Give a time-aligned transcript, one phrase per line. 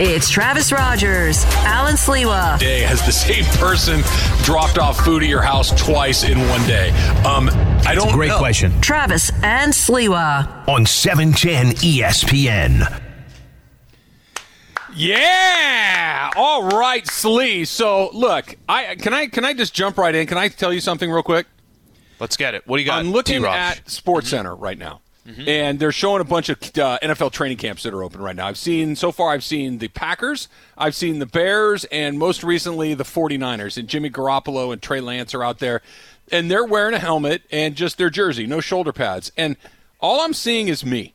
[0.00, 2.56] It's Travis Rodgers, Alan Sliwa.
[2.60, 4.00] Day has the same person
[4.44, 6.90] dropped off food at your house twice in one day.
[7.24, 7.50] Um,
[7.84, 8.12] I don't.
[8.12, 8.38] Great know.
[8.38, 8.80] question.
[8.80, 10.68] Travis and Sliwa.
[10.68, 13.02] On 710 ESPN.
[14.94, 16.30] Yeah.
[16.36, 17.64] All right, Slee.
[17.64, 20.28] So look, I can I can I just jump right in?
[20.28, 21.48] Can I tell you something real quick?
[22.20, 22.64] Let's get it.
[22.68, 23.00] What do you got?
[23.00, 23.56] I'm looking T-Rosh?
[23.56, 25.00] at Sports Center right now,
[25.46, 28.46] and they're showing a bunch of uh, NFL training camps that are open right now.
[28.46, 29.30] I've seen so far.
[29.30, 33.76] I've seen the Packers, I've seen the Bears, and most recently the 49ers.
[33.76, 35.82] And Jimmy Garoppolo and Trey Lance are out there,
[36.32, 39.30] and they're wearing a helmet and just their jersey, no shoulder pads.
[39.36, 39.56] And
[40.00, 41.14] all I'm seeing is me.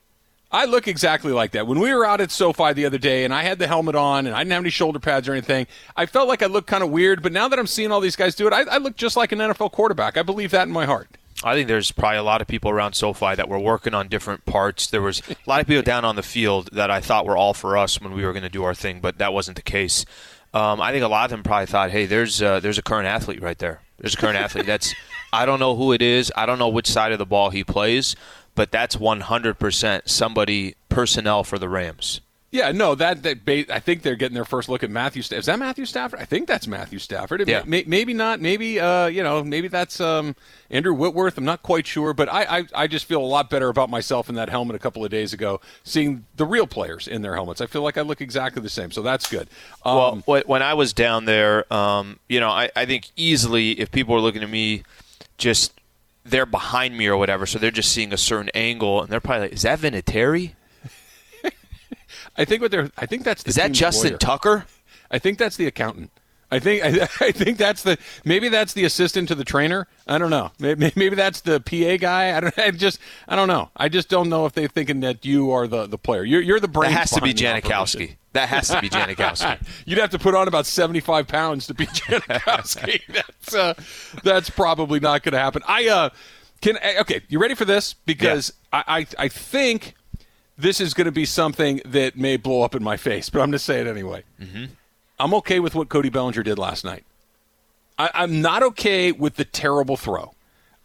[0.53, 1.65] I look exactly like that.
[1.65, 4.27] When we were out at SoFi the other day and I had the helmet on
[4.27, 5.65] and I didn't have any shoulder pads or anything,
[5.97, 7.23] I felt like I looked kind of weird.
[7.23, 9.31] But now that I'm seeing all these guys do it, I, I look just like
[9.31, 10.15] an NFL quarterback.
[10.15, 11.09] I believe that in my heart.
[11.43, 14.45] I think there's probably a lot of people around SoFi that were working on different
[14.45, 14.87] parts.
[14.87, 17.53] There was a lot of people down on the field that I thought were all
[17.53, 20.05] for us when we were going to do our thing, but that wasn't the case.
[20.53, 23.07] Um, I think a lot of them probably thought, "Hey, there's uh, there's a current
[23.07, 23.81] athlete right there.
[23.97, 24.65] There's a current athlete.
[24.65, 24.93] That's
[25.33, 26.31] I don't know who it is.
[26.35, 28.15] I don't know which side of the ball he plays,
[28.53, 32.21] but that's 100% somebody personnel for the Rams."
[32.53, 33.39] Yeah, no, that, that
[33.71, 35.23] I think they're getting their first look at Matthew.
[35.23, 36.19] Sta- Is that Matthew Stafford?
[36.19, 37.41] I think that's Matthew Stafford.
[37.41, 37.63] It Yeah.
[37.65, 38.39] may- maybe not.
[38.41, 40.35] Maybe uh, you know, maybe that's um,
[40.69, 41.35] Andrew Whitworth.
[41.39, 44.29] I'm not quite sure, but I, I I just feel a lot better about myself
[44.29, 47.59] in that helmet a couple of days ago, seeing the real players in their helmets.
[47.59, 49.49] I feel like I look exactly the same, so that's good.
[49.83, 53.89] Um, Well, when I was down there, um, you know, I, I think easily if
[53.89, 54.83] people were looking at me,
[55.39, 55.73] just
[56.23, 59.47] they're behind me or whatever, so they're just seeing a certain angle, and they're probably
[59.47, 60.51] like, "Is that Vinatieri?
[62.37, 62.89] I think what they're.
[62.97, 64.17] I think that's the Is that Justin lawyer.
[64.17, 64.65] Tucker?"
[65.11, 66.11] I think that's the accountant.
[66.53, 69.87] I think I, I think that's the maybe that's the assistant to the trainer.
[70.07, 70.51] I don't know.
[70.59, 72.37] Maybe, maybe that's the PA guy.
[72.37, 72.57] I don't.
[72.59, 73.69] I just I don't know.
[73.75, 76.23] I just don't know if they're thinking that you are the, the player.
[76.23, 78.17] You're you're the That has to be Janikowski.
[78.33, 79.59] That has to be Janikowski.
[79.85, 83.01] You'd have to put on about seventy five pounds to be Janikowski.
[83.07, 83.73] that's uh,
[84.23, 85.63] that's probably not going to happen.
[85.67, 86.09] I uh
[86.61, 87.21] can okay.
[87.29, 87.93] You ready for this?
[87.93, 89.95] Because I, I I think
[90.57, 93.47] this is going to be something that may blow up in my face, but I'm
[93.47, 94.23] going to say it anyway.
[94.41, 94.65] Mm-hmm.
[95.19, 97.03] I'm okay with what Cody Bellinger did last night.
[97.97, 100.33] I, I'm not okay with the terrible throw.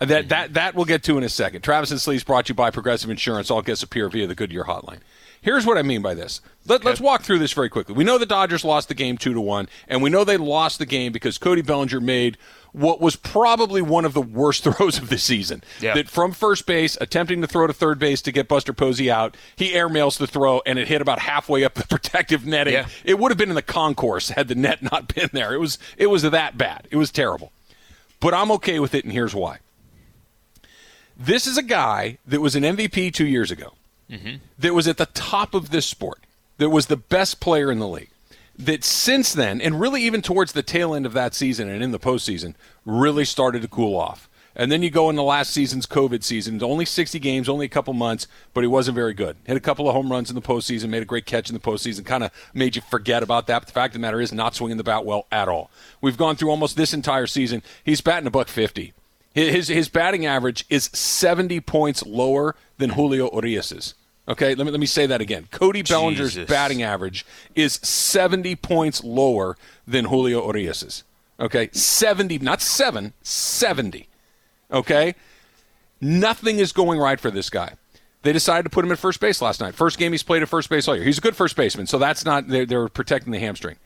[0.00, 1.62] Uh, That that that we'll get to in a second.
[1.62, 3.50] Travis and Sleeves brought to you by Progressive Insurance.
[3.50, 5.00] All guests appear via the Goodyear Hotline.
[5.40, 6.40] Here's what I mean by this.
[6.66, 7.94] Let, Let's walk through this very quickly.
[7.94, 10.78] We know the Dodgers lost the game two to one, and we know they lost
[10.78, 12.36] the game because Cody Bellinger made
[12.72, 15.62] what was probably one of the worst throws of the season.
[15.80, 15.94] Yeah.
[15.94, 19.36] That from first base, attempting to throw to third base to get Buster Posey out,
[19.56, 22.74] he airmails the throw, and it hit about halfway up the protective netting.
[22.74, 22.88] Yeah.
[23.04, 25.54] It would have been in the concourse had the net not been there.
[25.54, 26.88] It was it was that bad.
[26.90, 27.52] It was terrible.
[28.20, 29.58] But I'm okay with it, and here's why.
[31.16, 33.72] This is a guy that was an MVP two years ago,
[34.10, 34.36] Mm-hmm.
[34.58, 36.20] that was at the top of this sport,
[36.56, 38.10] that was the best player in the league.
[38.56, 41.92] That since then, and really even towards the tail end of that season and in
[41.92, 42.54] the postseason,
[42.84, 44.28] really started to cool off.
[44.56, 47.94] And then you go into last season's COVID season, only 60 games, only a couple
[47.94, 49.36] months, but he wasn't very good.
[49.44, 51.60] Hit a couple of home runs in the postseason, made a great catch in the
[51.60, 53.60] postseason, kind of made you forget about that.
[53.60, 55.70] But the fact of the matter is, not swinging the bat well at all.
[56.00, 57.62] We've gone through almost this entire season.
[57.84, 58.94] He's batting a buck 50.
[59.32, 63.94] His his batting average is 70 points lower than Julio Urias's.
[64.28, 65.48] Okay, let me let me say that again.
[65.50, 66.50] Cody Bellinger's Jesus.
[66.50, 67.24] batting average
[67.54, 69.56] is 70 points lower
[69.86, 71.02] than Julio Urias's.
[71.40, 74.08] Okay, 70, not 7, 70.
[74.70, 75.14] Okay?
[76.00, 77.74] Nothing is going right for this guy.
[78.22, 79.74] They decided to put him at first base last night.
[79.74, 81.04] First game he's played at first base all year.
[81.04, 83.76] He's a good first baseman, so that's not they're, they're protecting the hamstring.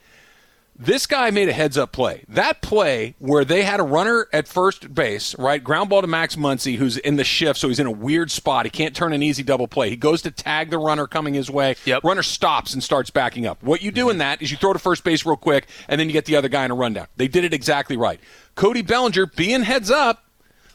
[0.85, 2.25] This guy made a heads up play.
[2.29, 5.63] That play where they had a runner at first base, right?
[5.63, 8.67] Ground ball to Max Muncy, who's in the shift, so he's in a weird spot.
[8.67, 9.91] He can't turn an easy double play.
[9.91, 11.77] He goes to tag the runner coming his way.
[11.85, 12.03] Yep.
[12.03, 13.63] Runner stops and starts backing up.
[13.63, 16.09] What you do in that is you throw to first base real quick, and then
[16.09, 17.07] you get the other guy in a rundown.
[17.17, 18.19] They did it exactly right.
[18.57, 20.25] Cody Bellinger, being heads up,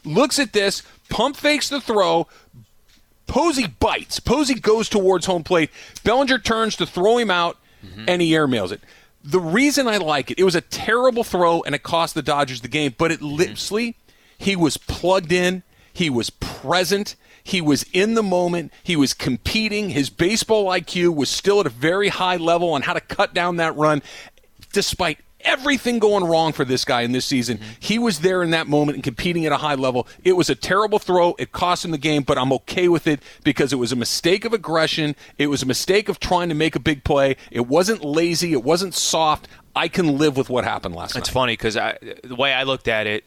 [0.04, 2.26] looks at this, pump fakes the throw,
[3.26, 4.20] Posey bites.
[4.20, 5.68] Posey goes towards home plate.
[6.02, 7.58] Bellinger turns to throw him out,
[8.08, 8.80] and he airmails it.
[9.22, 12.60] The reason I like it, it was a terrible throw, and it cost the Dodgers
[12.60, 12.94] the game.
[12.96, 13.36] But it mm-hmm.
[13.36, 13.96] literally,
[14.36, 15.62] he was plugged in.
[15.92, 17.16] He was present.
[17.42, 18.72] He was in the moment.
[18.82, 19.90] He was competing.
[19.90, 23.56] His baseball IQ was still at a very high level on how to cut down
[23.56, 24.02] that run,
[24.72, 27.60] despite everything going wrong for this guy in this season.
[27.78, 30.06] He was there in that moment and competing at a high level.
[30.24, 31.34] It was a terrible throw.
[31.38, 34.44] It cost him the game, but I'm okay with it because it was a mistake
[34.44, 35.14] of aggression.
[35.38, 37.36] It was a mistake of trying to make a big play.
[37.50, 38.52] It wasn't lazy.
[38.52, 39.48] It wasn't soft.
[39.74, 41.20] I can live with what happened last It's night.
[41.20, 43.24] It's funny because the way I looked at it,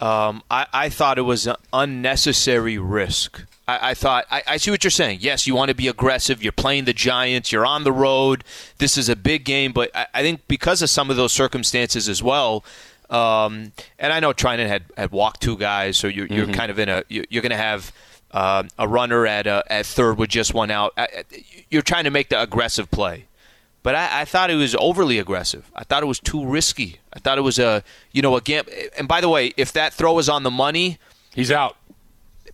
[0.00, 3.44] um, I, I thought it was an unnecessary risk.
[3.68, 5.18] I, I thought I, I, see what you're saying.
[5.20, 6.42] Yes, you want to be aggressive.
[6.42, 7.52] You're playing the Giants.
[7.52, 8.42] You're on the road.
[8.78, 12.08] This is a big game, but I, I think because of some of those circumstances
[12.08, 12.64] as well.
[13.10, 16.54] Um, and I know Treinen had, had walked two guys, so you're, you're mm-hmm.
[16.54, 17.92] kind of in a you're, you're going to have
[18.32, 20.98] uh, a runner at uh, at third with just one out.
[21.70, 23.24] You're trying to make the aggressive play,
[23.82, 25.70] but I, I, thought it was overly aggressive.
[25.74, 27.00] I thought it was too risky.
[27.14, 27.82] I thought it was a
[28.12, 28.72] you know a gamble.
[28.98, 30.98] And by the way, if that throw was on the money,
[31.34, 31.77] he's out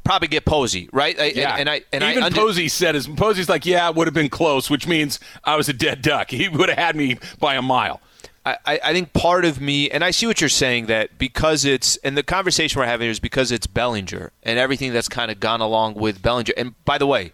[0.05, 1.17] probably get Posey, right?
[1.35, 1.56] Yeah.
[1.56, 4.06] And, and I and even I under- Posey said his Posey's like, yeah, it would
[4.06, 6.31] have been close, which means I was a dead duck.
[6.35, 8.01] He would have had me by a mile.
[8.47, 11.97] I, I think part of me, and I see what you're saying, that because it's,
[11.99, 15.62] and the conversation we're having is because it's Bellinger and everything that's kind of gone
[15.62, 16.53] along with Bellinger.
[16.57, 17.33] And by the way,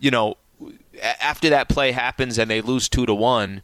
[0.00, 0.38] you know,
[1.20, 3.62] after that play happens and they lose two to one,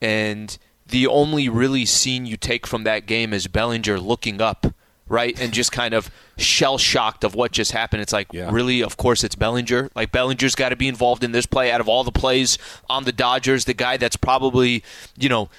[0.00, 0.56] and
[0.86, 4.66] the only really scene you take from that game is Bellinger looking up
[5.08, 5.38] right?
[5.38, 8.02] And just kind of shell shocked of what just happened.
[8.02, 8.50] It's like, yeah.
[8.50, 8.82] really?
[8.82, 9.90] Of course, it's Bellinger.
[9.94, 12.58] Like, Bellinger's got to be involved in this play out of all the plays
[12.88, 13.64] on the Dodgers.
[13.64, 14.82] The guy that's probably,
[15.16, 15.50] you know,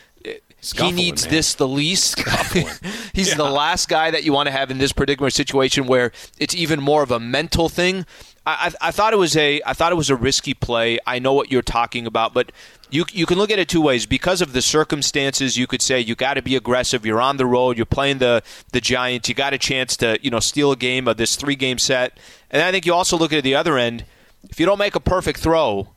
[0.65, 1.31] Scuffling, he needs man.
[1.31, 2.19] this the least.
[3.13, 3.36] He's yeah.
[3.36, 6.81] the last guy that you want to have in this particular situation where it's even
[6.81, 8.07] more of a mental thing.
[8.47, 11.00] I, I, thought it was a I thought it was a risky play.
[11.07, 12.51] I know what you're talking about, but
[12.92, 14.06] you you can look at it two ways.
[14.06, 17.06] Because of the circumstances, you could say you got to be aggressive.
[17.06, 17.75] You're on the road.
[17.77, 19.27] You're playing the the Giants.
[19.30, 22.19] You got a chance to you know steal a game of this three game set.
[22.51, 24.06] And I think you also look at the other end.
[24.47, 25.94] If you don't make a perfect throw,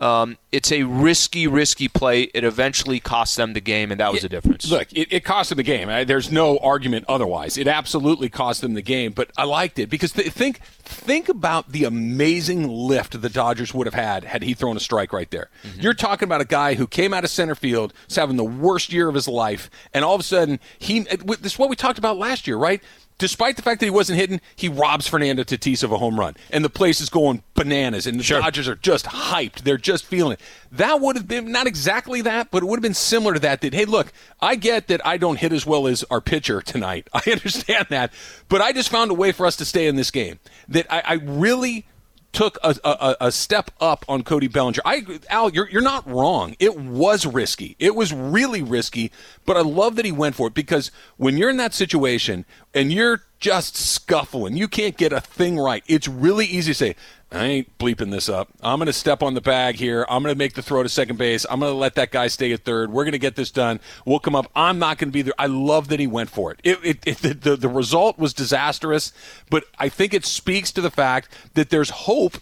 [0.00, 2.22] um, it's a risky, risky play.
[2.22, 4.68] It eventually cost them the game, and that was the difference.
[4.70, 6.06] Look, it, it cost them the game.
[6.06, 7.56] There's no argument otherwise.
[7.56, 11.70] It absolutely cost them the game, but I liked it because th- think think about
[11.72, 15.48] the amazing lift the Dodgers would have had had he thrown a strike right there.
[15.62, 15.80] Mm-hmm.
[15.80, 18.92] You're talking about a guy who came out of center field, was having the worst
[18.92, 21.00] year of his life, and all of a sudden he.
[21.00, 22.82] This is what we talked about last year, right?
[23.18, 26.34] Despite the fact that he wasn't hitting, he robs Fernando Tatis of a home run.
[26.50, 28.40] And the place is going bananas, and the sure.
[28.40, 29.62] Dodgers are just hyped.
[29.62, 30.40] They're just feeling it.
[30.72, 33.60] That would have been not exactly that, but it would have been similar to that.
[33.60, 37.08] That, hey, look, I get that I don't hit as well as our pitcher tonight.
[37.14, 38.12] I understand that.
[38.48, 40.38] But I just found a way for us to stay in this game.
[40.68, 41.86] That I, I really
[42.34, 44.82] took a, a, a, step up on Cody Bellinger.
[44.84, 46.56] I Al, you're you're not wrong.
[46.58, 47.76] It was risky.
[47.78, 49.10] It was really risky,
[49.46, 52.44] but I love that he went for it because when you're in that situation
[52.74, 55.82] and you're just scuffling, you can't get a thing right.
[55.86, 56.96] It's really easy to say,
[57.32, 58.48] I ain't bleeping this up.
[58.62, 60.06] I'm going to step on the bag here.
[60.08, 61.44] I'm going to make the throw to second base.
[61.50, 62.92] I'm going to let that guy stay at third.
[62.92, 63.80] We're going to get this done.
[64.06, 64.50] We'll come up.
[64.54, 65.34] I'm not going to be there.
[65.38, 66.60] I love that he went for it.
[66.62, 69.12] It, it, it the, the result was disastrous,
[69.50, 72.38] but I think it speaks to the fact that there's hope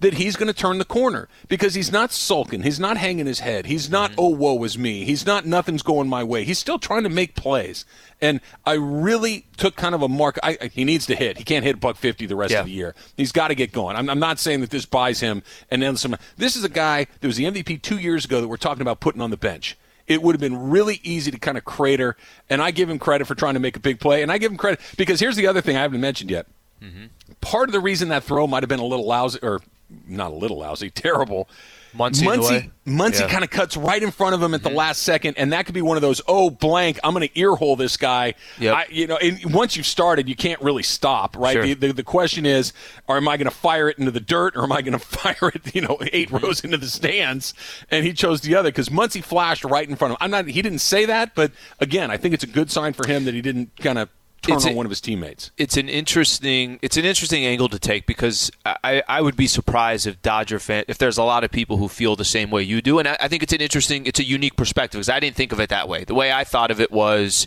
[0.00, 2.62] that he's going to turn the corner because he's not sulking.
[2.62, 3.66] He's not hanging his head.
[3.66, 4.20] He's not, mm-hmm.
[4.20, 5.04] oh, woe is me.
[5.04, 6.44] He's not, nothing's going my way.
[6.44, 7.84] He's still trying to make plays.
[8.20, 10.38] And I really took kind of a mark.
[10.42, 11.38] I, he needs to hit.
[11.38, 12.60] He can't hit buck 50 the rest yeah.
[12.60, 12.94] of the year.
[13.16, 13.96] He's got to get going.
[13.96, 16.16] I'm, I'm, not saying that this buys him and then some.
[16.36, 19.00] This is a guy that was the MVP two years ago that we're talking about
[19.00, 19.76] putting on the bench
[20.06, 22.16] it would have been really easy to kind of crater.
[22.48, 24.22] And I give him credit for trying to make a big play.
[24.22, 26.46] And I give him credit because here's the other thing I haven't mentioned yet.
[26.80, 27.06] Mm-hmm.
[27.40, 29.60] Part of the reason that throw might have been a little lousy, or
[30.06, 31.48] not a little lousy, terrible.
[31.96, 33.28] Muncy, Muncie, Muncy yeah.
[33.28, 34.78] kind of cuts right in front of him at the mm-hmm.
[34.78, 36.20] last second, and that could be one of those.
[36.28, 36.98] Oh, blank!
[37.02, 38.34] I'm going to earhole this guy.
[38.58, 38.74] Yep.
[38.74, 41.54] I, you know, and once you've started, you can't really stop, right?
[41.54, 41.62] Sure.
[41.62, 42.72] The, the, the, question is,
[43.08, 44.98] or am I going to fire it into the dirt, or am I going to
[44.98, 46.36] fire it, you know, 8 mm-hmm.
[46.36, 47.54] rows into the stands?
[47.90, 50.24] And he chose the other because Muncy flashed right in front of him.
[50.24, 50.46] I'm not.
[50.48, 53.34] He didn't say that, but again, I think it's a good sign for him that
[53.34, 54.10] he didn't kind of
[54.46, 55.50] turn it's on a, one of his teammates.
[55.56, 60.06] It's an interesting it's an interesting angle to take because I, I would be surprised
[60.06, 62.80] if Dodger fan if there's a lot of people who feel the same way you
[62.82, 65.36] do, and I, I think it's an interesting it's a unique perspective because I didn't
[65.36, 66.04] think of it that way.
[66.04, 67.46] The way I thought of it was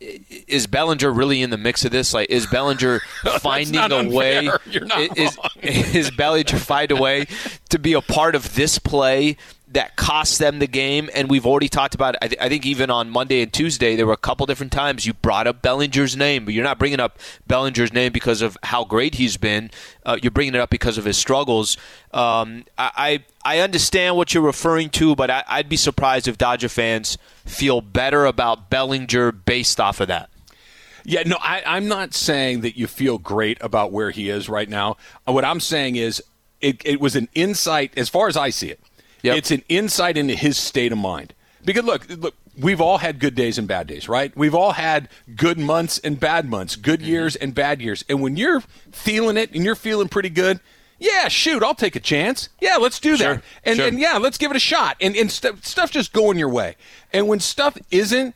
[0.00, 2.12] is Bellinger really in the mix of this?
[2.12, 3.00] Like, is Bellinger
[3.40, 4.42] finding a way?
[4.42, 7.26] You're is, is Bellinger find a way
[7.70, 9.36] to be a part of this play
[9.74, 11.10] that cost them the game.
[11.14, 12.18] And we've already talked about it.
[12.22, 15.06] I, th- I, think even on Monday and Tuesday, there were a couple different times
[15.06, 18.84] you brought up Bellinger's name, but you're not bringing up Bellinger's name because of how
[18.84, 19.70] great he's been.
[20.04, 21.76] Uh, you're bringing it up because of his struggles.
[22.12, 26.68] Um, I, I understand what you're referring to, but I, I'd be surprised if Dodger
[26.68, 30.30] fans feel better about Bellinger based off of that.
[31.04, 34.68] Yeah, no, I, I'm not saying that you feel great about where he is right
[34.68, 34.96] now.
[35.26, 36.22] What I'm saying is
[36.62, 38.80] it, it was an insight, as far as I see it,
[39.24, 39.36] Yep.
[39.38, 41.32] It's an insight into his state of mind.
[41.64, 44.36] Because look, look, we've all had good days and bad days, right?
[44.36, 47.08] We've all had good months and bad months, good mm-hmm.
[47.08, 48.04] years and bad years.
[48.06, 48.60] And when you're
[48.92, 50.60] feeling it and you're feeling pretty good,
[50.98, 52.50] yeah, shoot, I'll take a chance.
[52.60, 53.24] Yeah, let's do that.
[53.24, 53.88] Sure, and, sure.
[53.88, 54.98] and yeah, let's give it a shot.
[55.00, 56.76] And, and st- stuff just going your way.
[57.10, 58.34] And when stuff isn't,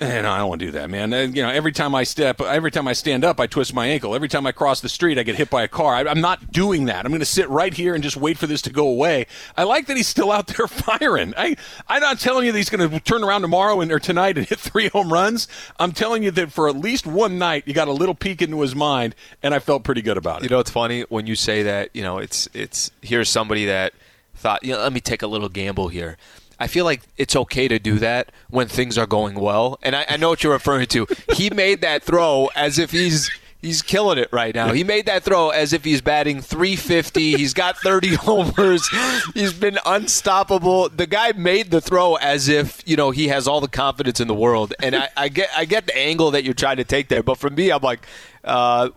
[0.00, 1.12] And I don't want to do that, man.
[1.12, 3.88] Uh, you know, every time I step, every time I stand up, I twist my
[3.88, 4.14] ankle.
[4.14, 5.92] Every time I cross the street, I get hit by a car.
[5.92, 7.04] I, am not doing that.
[7.04, 9.26] I'm going to sit right here and just wait for this to go away.
[9.56, 11.34] I like that he's still out there firing.
[11.36, 11.56] I,
[11.88, 14.46] I'm not telling you that he's going to turn around tomorrow and, or tonight and
[14.46, 15.48] hit three home runs.
[15.80, 18.60] I'm telling you that for at least one night, you got a little peek into
[18.60, 20.44] his mind, and I felt pretty good about it.
[20.44, 21.90] You know, it's funny when you say that.
[21.92, 23.94] You know, it's it's here's somebody that
[24.36, 26.16] thought, you know, let me take a little gamble here.
[26.60, 29.78] I feel like it's okay to do that when things are going well.
[29.82, 31.06] And I, I know what you're referring to.
[31.34, 34.72] He made that throw as if he's he's killing it right now.
[34.72, 37.36] He made that throw as if he's batting 350.
[37.36, 38.88] He's got 30 homers.
[39.34, 40.88] He's been unstoppable.
[40.88, 44.28] The guy made the throw as if you know he has all the confidence in
[44.28, 44.74] the world.
[44.80, 47.38] And I, I get I get the angle that you're trying to take there, but
[47.38, 48.06] for me, I'm like,
[48.44, 48.88] uh,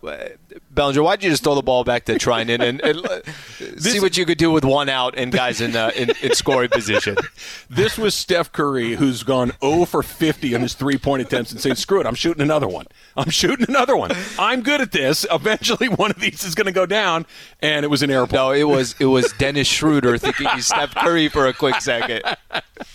[0.71, 4.25] Bellinger, why'd you just throw the ball back to Treinen and, and see what you
[4.25, 7.17] could do with one out and guys in, uh, in, in scoring position?
[7.69, 11.60] This was Steph Curry, who's gone 0 for 50 on his three point attempts and
[11.60, 12.86] saying, screw it, I'm shooting another one.
[13.15, 14.12] I'm shooting another one.
[14.38, 15.25] I'm good at this.
[15.31, 17.25] Eventually, one of these is going to go down,
[17.62, 18.38] and it was an airplane.
[18.38, 22.24] No, it was it was Dennis Schroeder thinking he's Steph Curry for a quick second.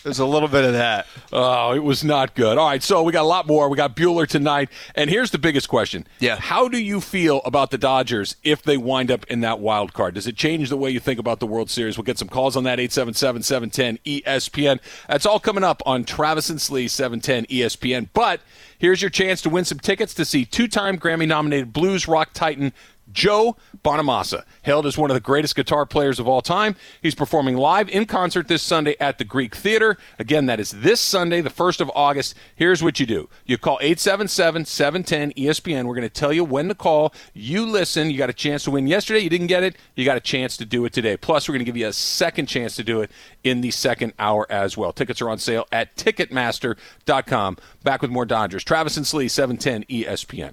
[0.02, 1.06] There's a little bit of that.
[1.32, 2.58] Oh, it was not good.
[2.58, 3.68] All right, so we got a lot more.
[3.68, 6.06] We got Buehler tonight, and here's the biggest question.
[6.38, 10.14] How do you feel about the Dodgers if they wind up in that wild card?
[10.14, 11.96] Does it change the way you think about the World Series?
[11.96, 14.80] We'll get some calls on that 877-710 ESPN.
[15.08, 18.08] That's all coming up on Travis and Slee 710 ESPN.
[18.12, 18.40] But
[18.78, 22.72] here's your chance to win some tickets to see two-time Grammy-nominated blues rock titan
[23.16, 26.76] Joe Bonamassa, hailed as one of the greatest guitar players of all time.
[27.00, 29.96] He's performing live in concert this Sunday at the Greek Theater.
[30.18, 32.34] Again, that is this Sunday, the 1st of August.
[32.54, 35.86] Here's what you do you call 877 710 ESPN.
[35.86, 37.14] We're going to tell you when to call.
[37.32, 38.10] You listen.
[38.10, 39.20] You got a chance to win yesterday.
[39.20, 39.76] You didn't get it.
[39.94, 41.16] You got a chance to do it today.
[41.16, 43.10] Plus, we're going to give you a second chance to do it
[43.42, 44.92] in the second hour as well.
[44.92, 47.56] Tickets are on sale at Ticketmaster.com.
[47.82, 48.62] Back with more Dodgers.
[48.62, 50.52] Travis and Slee, 710 ESPN.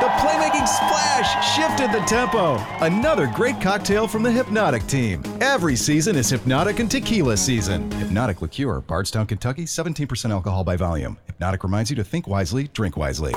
[0.21, 2.57] The playmaking splash shifted the tempo.
[2.85, 5.23] Another great cocktail from the Hypnotic team.
[5.41, 7.89] Every season is Hypnotic and Tequila season.
[7.93, 11.17] Hypnotic Liqueur, Bardstown, Kentucky, 17% alcohol by volume.
[11.25, 13.33] Hypnotic reminds you to think wisely, drink wisely.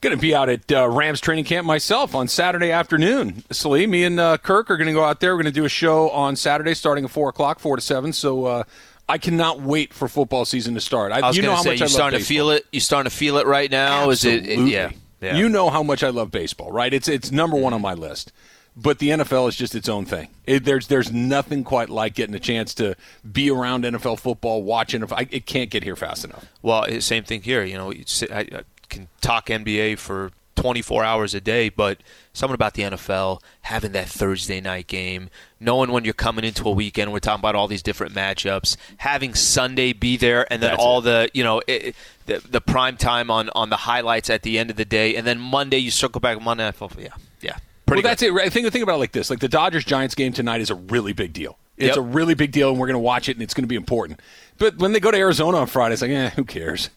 [0.00, 3.44] Going to be out at uh, Rams training camp myself on Saturday afternoon.
[3.52, 5.36] Salee, me and uh, Kirk are going to go out there.
[5.36, 8.12] We're going to do a show on Saturday starting at 4 o'clock, 4 to 7.
[8.12, 8.64] So uh,
[9.08, 11.12] I cannot wait for football season to start.
[11.12, 12.24] I, I was you know going how to say, much you're I love starting to
[12.24, 12.66] feel it.
[12.72, 14.10] You starting to feel it right now?
[14.10, 14.52] Absolutely.
[14.52, 14.62] Is it?
[14.62, 14.90] it yeah.
[15.20, 15.36] Yeah.
[15.36, 16.92] You know how much I love baseball, right?
[16.92, 18.32] It's it's number one on my list.
[18.78, 20.28] But the NFL is just its own thing.
[20.44, 22.94] It, there's there's nothing quite like getting a chance to
[23.30, 25.02] be around NFL football, watching.
[25.10, 26.44] I, it can't get here fast enough.
[26.60, 27.64] Well, same thing here.
[27.64, 31.98] You know, I, I can talk NBA for 24 hours a day, but
[32.32, 36.70] something about the NFL having that Thursday night game, knowing when you're coming into a
[36.72, 40.82] weekend, we're talking about all these different matchups, having Sunday be there, and then That's
[40.82, 41.02] all it.
[41.02, 41.94] the you know it,
[42.26, 45.26] the the prime time on on the highlights at the end of the day, and
[45.26, 46.70] then Monday you circle back Monday.
[46.98, 47.08] Yeah,
[47.40, 48.02] yeah, pretty.
[48.02, 48.32] well, that's it.
[48.32, 48.52] Right?
[48.52, 51.12] Think think about it like this: like the Dodgers Giants game tonight is a really
[51.12, 51.58] big deal.
[51.76, 51.96] It's Yep.
[51.98, 53.74] a really big deal, and we're going to watch it, and it's going to be
[53.76, 54.20] important.
[54.56, 56.88] But when they go to Arizona on Friday, it's like, eh, who cares?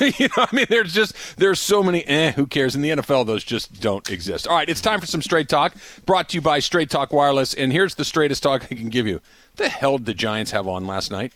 [0.18, 2.74] you know, I mean, there's just there's so many eh, who cares?
[2.74, 4.46] In the NFL, those just don't exist.
[4.48, 5.74] All right, it's time for some straight talk.
[6.06, 9.06] Brought to you by Straight Talk Wireless, and here's the straightest talk I can give
[9.06, 9.20] you.
[9.56, 11.32] The hell did the Giants have on last night?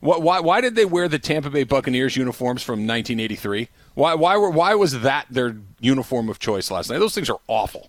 [0.00, 3.68] Why, why, why did they wear the Tampa Bay Buccaneers uniforms from 1983?
[3.94, 6.98] Why, why, were, why was that their uniform of choice last night?
[6.98, 7.88] Those things are awful.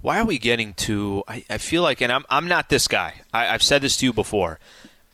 [0.00, 3.22] why are we getting to I, I feel like and I'm I'm not this guy.
[3.32, 4.58] I, I've said this to you before.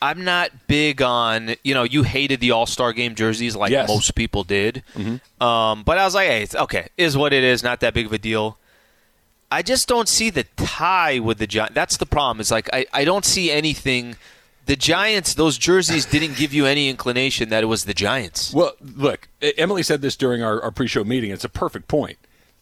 [0.02, 3.88] I'm not big on you know you hated the All Star Game jerseys like Yes.
[3.88, 4.82] most people did,
[5.40, 8.06] um, but I was like, hey, it's okay, is what it is, not that big
[8.06, 8.56] of a deal.
[9.52, 11.74] I just don't see the tie with the Giants.
[11.74, 12.40] That's the problem.
[12.40, 14.16] Is like I, I don't see anything.
[14.66, 18.54] The Giants, those jerseys didn't give you any inclination that it was the Giants.
[18.54, 21.32] Well, look, Emily said this during our, our pre-show meeting.
[21.32, 22.18] It's a perfect point.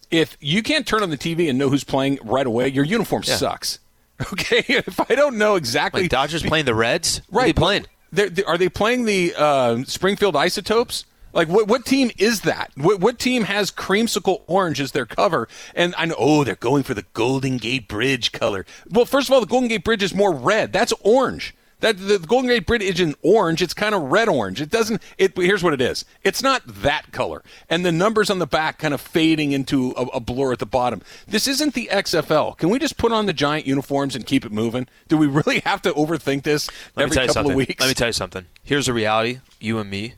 [0.09, 3.21] If you can't turn on the TV and know who's playing right away, your uniform
[3.23, 3.77] sucks.
[4.33, 7.45] Okay, if I don't know exactly, Like Dodgers playing the Reds, right?
[7.47, 7.85] they playing.
[8.11, 11.05] They're, they- are they playing the uh, Springfield Isotopes?
[11.31, 11.67] Like what?
[11.67, 12.71] What team is that?
[12.75, 15.47] What, what team has creamsicle orange as their cover?
[15.75, 18.65] And I know, oh, they're going for the Golden Gate Bridge color.
[18.89, 20.73] Well, first of all, the Golden Gate Bridge is more red.
[20.73, 21.53] That's orange.
[21.81, 24.61] That the, Golden Gate Bridge isn't orange; it's kind of red orange.
[24.61, 25.01] It doesn't.
[25.17, 26.05] It here's what it is.
[26.23, 30.03] It's not that color, and the numbers on the back kind of fading into a,
[30.07, 31.01] a blur at the bottom.
[31.27, 32.57] This isn't the XFL.
[32.57, 34.87] Can we just put on the giant uniforms and keep it moving?
[35.07, 37.51] Do we really have to overthink this Let every me tell you couple something.
[37.51, 37.79] of weeks?
[37.79, 38.45] Let me tell you something.
[38.63, 39.39] Here's the reality.
[39.59, 40.15] You and me.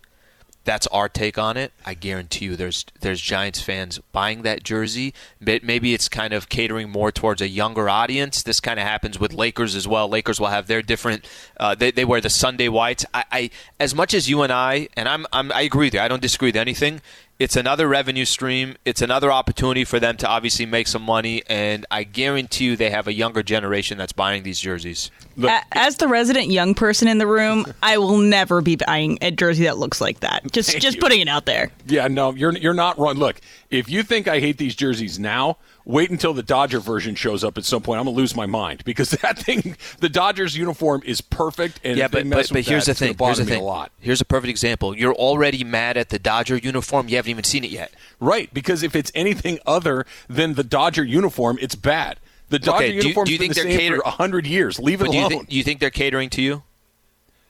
[0.63, 1.74] That's our take on it.
[1.86, 5.13] I guarantee you, there's there's Giants fans buying that jersey.
[5.39, 8.44] But maybe it's kind of catering more towards a younger audience.
[8.44, 10.08] This kind of happens with Lakers as well.
[10.08, 11.25] Lakers will have their different.
[11.58, 13.06] Uh, they, they wear the Sunday whites.
[13.13, 13.50] I, I
[13.80, 16.00] as much as you and I and I'm, I'm I agree with you.
[16.00, 17.01] I don't disagree with anything.
[17.41, 18.75] It's another revenue stream.
[18.86, 22.91] It's another opportunity for them to obviously make some money, and I guarantee you they
[22.91, 25.10] have a younger generation that's buying these jerseys.
[25.36, 29.31] Look, As the resident young person in the room, I will never be buying a
[29.31, 30.51] jersey that looks like that.
[30.51, 31.01] Just just you.
[31.01, 31.71] putting it out there.
[31.88, 33.15] Yeah, no, you're you're not wrong.
[33.15, 37.43] Look, if you think I hate these jerseys now, wait until the Dodger version shows
[37.43, 38.00] up at some point.
[38.00, 41.79] I'm gonna lose my mind because that thing, the Dodgers uniform is perfect.
[41.83, 43.17] And yeah, but, but, but with here's that, the thing.
[43.17, 43.61] Here's the thing.
[43.61, 43.91] a lot.
[44.00, 44.95] Here's a perfect example.
[44.97, 47.07] You're already mad at the Dodger uniform.
[47.09, 47.93] You haven't even seen it yet.
[48.19, 52.19] Right, because if it's anything other than the Dodger uniform, it's bad.
[52.50, 54.45] The Dodger Okay, do you- do you been think the they're same cater- for hundred
[54.45, 54.77] years.
[54.77, 55.29] Leave it But do you, alone.
[55.29, 56.63] think, do you think they're catering to you?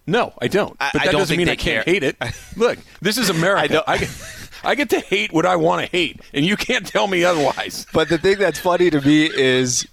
[0.07, 0.77] no, I don't.
[0.77, 1.93] But I that don't doesn't mean I can't care.
[1.93, 2.15] hate it.
[2.57, 3.61] Look, this is America.
[3.61, 4.09] I, don't- get,
[4.63, 7.86] I get to hate what I want to hate, and you can't tell me otherwise.
[7.94, 9.86] But the thing that's funny to me is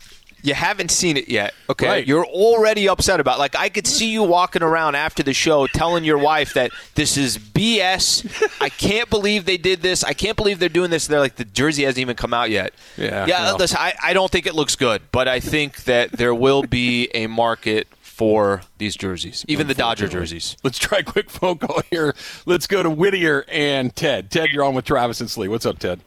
[0.42, 1.52] you haven't seen it yet.
[1.68, 2.06] Okay, Right.
[2.06, 3.36] you're already upset about.
[3.36, 3.38] It.
[3.40, 7.16] Like I could see you walking around after the show telling your wife that this
[7.16, 8.24] is BS.
[8.60, 10.04] I can't believe they did this.
[10.04, 11.06] I can't believe they're doing this.
[11.08, 12.72] They're like the jersey hasn't even come out yet.
[12.96, 13.42] Yeah, yeah.
[13.44, 13.56] well.
[13.56, 17.08] Listen, I, I don't think it looks good, but I think that there will be
[17.14, 20.56] a market for these jerseys, even the Dodger jerseys.
[20.64, 22.16] Let's try a quick phone call here.
[22.46, 24.28] Let's go to Whittier and Ted.
[24.28, 25.46] Ted, you're on with Travis and Slee.
[25.46, 26.00] What's up, Ted?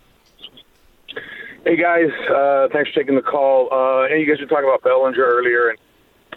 [1.64, 3.70] Hey guys, uh, thanks for taking the call.
[3.72, 5.80] Uh, and you guys were talking about Bellinger earlier, and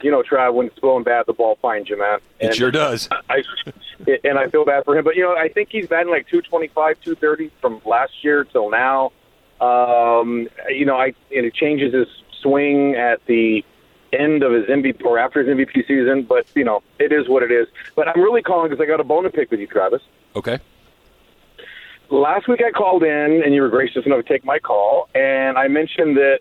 [0.00, 2.20] you know, Trav, when it's blowing bad, the ball finds you, man.
[2.38, 3.08] It sure does.
[3.28, 3.42] I
[4.22, 7.00] and I feel bad for him, but you know, I think he's batting like 225,
[7.00, 9.10] 230 from last year till now.
[9.60, 12.06] Um, you know, I and it changes his
[12.42, 13.64] swing at the
[14.20, 17.42] end of his MVP or after his MVP season, but you know, it is what
[17.42, 17.66] it is.
[17.94, 20.02] But I'm really calling because I got a bone to pick with you, Travis.
[20.36, 20.58] Okay.
[22.10, 25.56] last week I called in and you were gracious enough to take my call, and
[25.58, 26.40] I mentioned that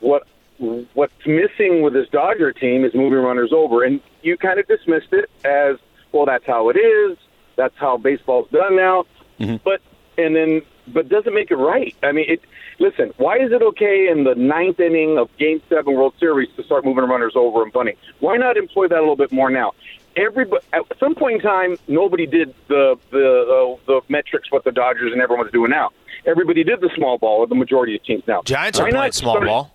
[0.00, 0.26] what
[0.58, 5.12] what's missing with this Dodger team is moving runners over, and you kind of dismissed
[5.12, 5.76] it as
[6.12, 6.26] well.
[6.26, 7.16] That's how it is.
[7.56, 9.04] That's how baseball's done now.
[9.38, 9.56] Mm-hmm.
[9.64, 9.80] But
[10.16, 11.94] and then but doesn't make it right.
[12.02, 12.40] I mean, it.
[12.78, 16.62] Listen, why is it okay in the ninth inning of Game Seven World Series to
[16.62, 17.96] start moving runners over and bunting?
[18.20, 19.72] Why not employ that a little bit more now?
[20.16, 24.72] Everybody, at some point in time, nobody did the the uh, the metrics what the
[24.72, 25.90] Dodgers and everyone's doing now.
[26.26, 28.42] Everybody did the small ball, or the majority of teams now.
[28.42, 29.74] Giants Why are playing small start- ball.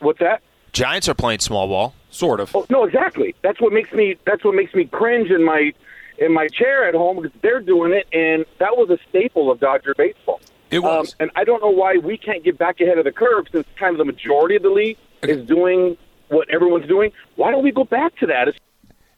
[0.00, 0.42] What's that?
[0.72, 1.94] Giants are playing small ball.
[2.10, 2.54] Sort of.
[2.54, 3.34] Oh, no, exactly.
[3.42, 4.16] That's what makes me.
[4.26, 5.72] That's what makes me cringe in my
[6.20, 9.58] in my chair at home because they're doing it, and that was a staple of
[9.58, 10.40] Dodger baseball.
[10.70, 11.08] It was.
[11.08, 13.66] Um, and I don't know why we can't get back ahead of the curve since
[13.76, 15.96] kind of the majority of the league is doing
[16.28, 17.10] what everyone's doing.
[17.34, 18.46] Why don't we go back to that?
[18.48, 18.58] It's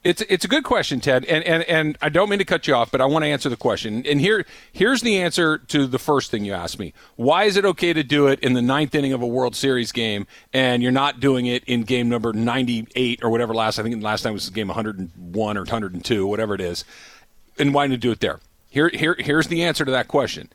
[0.04, 2.74] It's it's a good question, Ted, and, and and I don't mean to cut you
[2.74, 4.04] off, but I want to answer the question.
[4.04, 6.92] And here here's the answer to the first thing you asked me.
[7.14, 9.92] Why is it okay to do it in the ninth inning of a World Series
[9.92, 13.78] game, and you're not doing it in game number 98 or whatever last?
[13.78, 16.84] I think last time was game 101 or 102, whatever it is.
[17.56, 18.40] And why not do it there?
[18.70, 20.48] Here here here's the answer to that question.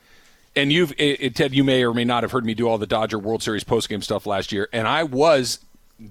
[0.58, 2.78] And you've it, it- Ted, you may or may not have heard me do all
[2.78, 5.60] the Dodger World Series postgame stuff last year, and I was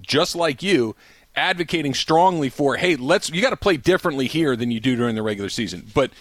[0.01, 0.95] just like you
[1.37, 5.15] advocating strongly for hey let's you got to play differently here than you do during
[5.15, 5.87] the regular season.
[5.93, 6.11] But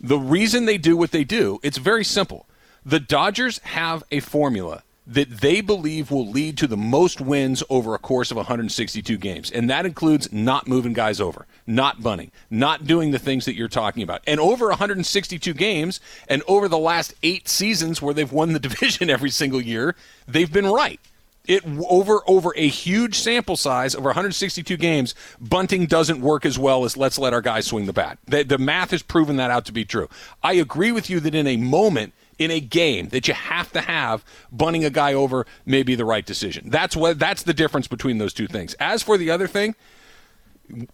[0.00, 2.46] the reason they do what they do it's very simple.
[2.86, 7.94] The dodgers have a formula that they believe will lead to the most wins over
[7.94, 12.86] a course of 162 games and that includes not moving guys over not bunting not
[12.86, 14.22] doing the things that you're talking about.
[14.26, 19.10] And over 162 games and over the last eight seasons where they've won the division
[19.10, 19.96] every single year
[20.28, 21.00] they've been right
[21.50, 26.84] it over over a huge sample size over 162 games bunting doesn't work as well
[26.84, 28.18] as let's let our guys swing the bat.
[28.26, 30.08] The, the math has proven that out to be true.
[30.44, 33.80] I agree with you that in a moment in a game that you have to
[33.80, 36.70] have bunting a guy over may be the right decision.
[36.70, 38.74] That's what that's the difference between those two things.
[38.74, 39.74] As for the other thing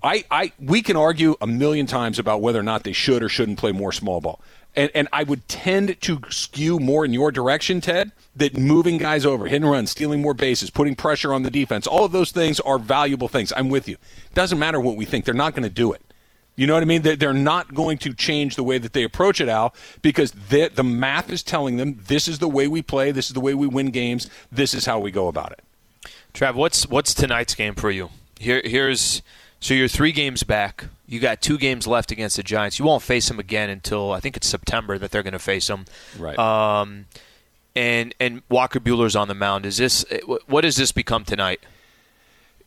[0.03, 3.29] I, I we can argue a million times about whether or not they should or
[3.29, 4.41] shouldn't play more small ball.
[4.77, 9.25] And and I would tend to skew more in your direction, Ted, that moving guys
[9.25, 12.31] over, hit and run, stealing more bases, putting pressure on the defense, all of those
[12.31, 13.53] things are valuable things.
[13.57, 13.97] I'm with you.
[14.35, 16.03] Doesn't matter what we think, they're not going to do it.
[16.57, 17.03] You know what I mean?
[17.03, 20.83] They're, not going to change the way that they approach it, Al, because the the
[20.83, 23.67] math is telling them this is the way we play, this is the way we
[23.67, 25.63] win games, this is how we go about it.
[26.33, 28.09] Trav, what's what's tonight's game for you?
[28.39, 29.23] Here, here's
[29.61, 30.87] So you're three games back.
[31.07, 32.79] You got two games left against the Giants.
[32.79, 35.67] You won't face them again until I think it's September that they're going to face
[35.69, 35.85] them.
[36.19, 36.39] Right.
[36.39, 37.07] Um,
[37.77, 39.67] and and Walker Buehler's on the mound.
[39.67, 40.05] Is this
[40.47, 41.61] what does this become tonight?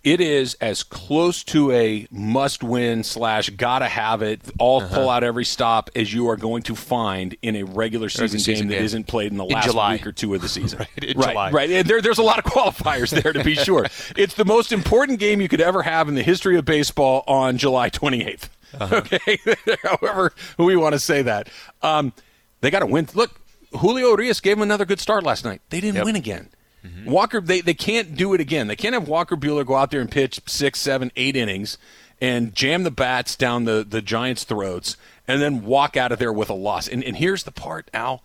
[0.04, 4.96] It is as close to a must win slash gotta have it all Uh-huh.
[4.96, 8.54] pull out every stop as you are going to find in a regular season, season
[8.68, 8.86] game that game.
[8.86, 9.94] isn't played in the In last July.
[9.94, 10.80] week or two of the season.
[11.16, 11.70] Right, right, right.
[11.70, 13.86] And there, there's a lot of qualifiers there to be sure.
[14.16, 17.58] it's the most important game you could ever have in the history of baseball on
[17.58, 18.50] July 28th.
[18.80, 18.96] Uh-huh.
[19.00, 19.38] Okay,
[19.84, 21.50] however we want to say that.
[21.82, 22.14] Um,
[22.62, 23.08] they got to win.
[23.16, 23.32] Look,
[23.80, 25.62] Julio Urias gave them another good start last night.
[25.70, 26.06] They didn't Yep.
[26.06, 26.50] win again.
[26.86, 27.10] Mm-hmm.
[27.12, 28.68] Walker, they, they can't do it again.
[28.68, 31.78] They can't have Walker Buehler go out there and pitch six, seven, eight innings
[32.22, 36.34] and jam the bats down the, the Giants' throats and then walk out of there
[36.34, 36.88] with a loss.
[36.88, 38.24] And, and here's the part, Al.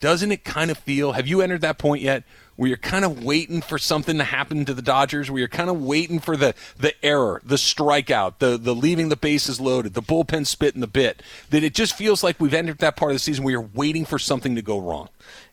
[0.00, 2.22] Doesn't it kind of feel, have you entered that point yet
[2.58, 5.70] where you're kind of waiting for something to happen to the Dodgers, where you're kind
[5.70, 10.02] of waiting for the, the error, the strikeout, the, the leaving the bases loaded, the
[10.02, 13.20] bullpen spitting the bit, that it just feels like we've entered that part of the
[13.20, 13.44] season.
[13.44, 15.08] Where you're waiting for something to go wrong?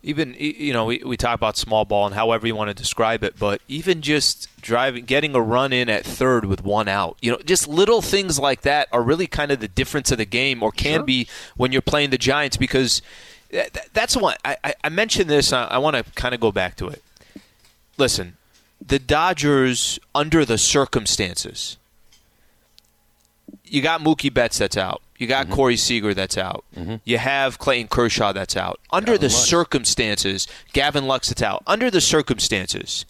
[0.06, 3.24] even you know we, we talk about small ball and however you want to describe
[3.24, 7.32] it but even just driving getting a run in at third with one out you
[7.32, 10.62] know just little things like that are really kind of the difference of the game
[10.62, 13.02] or can be when you're playing the giants because
[13.94, 16.76] that's the one i, I, mentioned this I, I want to kind of go back
[16.78, 17.02] to it
[17.98, 18.38] listen
[18.86, 21.78] the dodgers under the circumstances
[23.68, 25.02] you got Mookie Betts that's out.
[25.18, 25.56] You got mm-hmm.
[25.56, 26.66] Corey Seager that's out.
[26.76, 26.96] Mm-hmm.
[27.04, 28.80] You have Clayton Kershaw that's out.
[28.92, 31.64] Under the circumstances, Gavin Lux that's out.
[31.66, 33.06] Under the circumstances,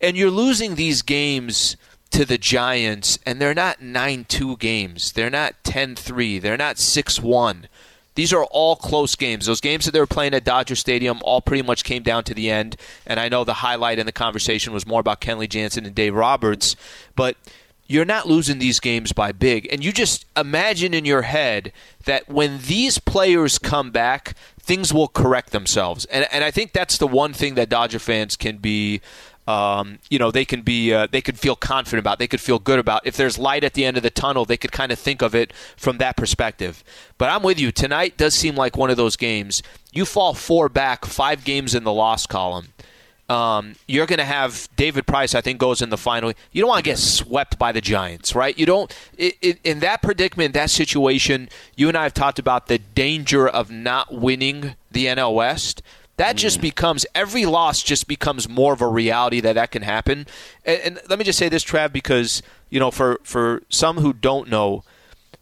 [0.00, 1.76] and you're losing these games
[2.10, 5.12] to the Giants, and they're not 9 2 games.
[5.12, 6.38] They're not 10 3.
[6.38, 7.68] They're not 6 1.
[8.14, 9.46] These are all close games.
[9.46, 12.34] Those games that they were playing at Dodger Stadium all pretty much came down to
[12.34, 12.76] the end.
[13.06, 16.14] And I know the highlight in the conversation was more about Kenley Jansen and Dave
[16.14, 16.76] Roberts,
[17.16, 17.36] but
[17.86, 19.68] you're not losing these games by big.
[19.72, 21.72] And you just imagine in your head
[22.04, 26.04] that when these players come back, things will correct themselves.
[26.06, 29.00] And, and I think that's the one thing that Dodger fans can be.
[29.48, 32.60] Um, you know they can be uh, they could feel confident about they could feel
[32.60, 35.00] good about if there's light at the end of the tunnel they could kind of
[35.00, 36.84] think of it from that perspective
[37.18, 39.60] but i'm with you tonight does seem like one of those games
[39.92, 42.68] you fall four back five games in the loss column
[43.32, 46.32] um, you're going to have David Price, I think, goes in the final.
[46.52, 48.56] You don't want to get swept by the Giants, right?
[48.58, 48.94] You don't.
[49.16, 53.48] It, it, in that predicament, that situation, you and I have talked about the danger
[53.48, 55.82] of not winning the NL West.
[56.22, 56.62] That just mm.
[56.62, 60.28] becomes every loss just becomes more of a reality that that can happen.
[60.64, 64.12] And, and let me just say this, Trav, because you know, for for some who
[64.12, 64.84] don't know,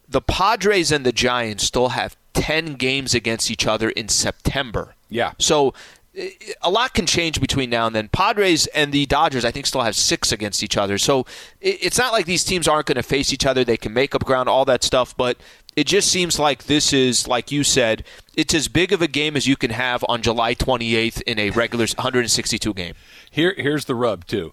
[0.08, 4.94] the Padres and the Giants still have ten games against each other in September.
[5.10, 5.32] Yeah.
[5.38, 5.74] So
[6.16, 6.30] eh,
[6.62, 8.08] a lot can change between now and then.
[8.08, 10.96] Padres and the Dodgers, I think, still have six against each other.
[10.96, 11.26] So
[11.60, 13.64] it's not like these teams aren't going to face each other.
[13.64, 15.14] They can make up ground, all that stuff.
[15.14, 15.36] But
[15.76, 18.04] it just seems like this is, like you said,
[18.37, 21.50] it's as big of a game as you can have on July 28th in a
[21.50, 22.94] regular 162 game.
[23.30, 24.52] Here, here's the rub too.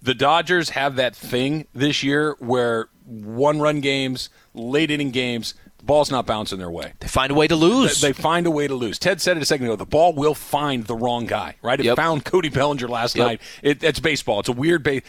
[0.00, 6.10] The Dodgers have that thing this year where one-run games, late inning games, the ball's
[6.10, 6.92] not bouncing their way.
[7.00, 8.00] They find a way to lose.
[8.00, 8.98] They find a way to lose.
[8.98, 9.76] Ted said it a second ago.
[9.76, 11.56] The ball will find the wrong guy.
[11.62, 11.78] Right?
[11.78, 11.96] It Yep.
[11.96, 13.26] found Cody Bellinger last Yep.
[13.26, 13.40] night.
[13.62, 14.40] It, it's baseball.
[14.40, 15.02] It's a weird base.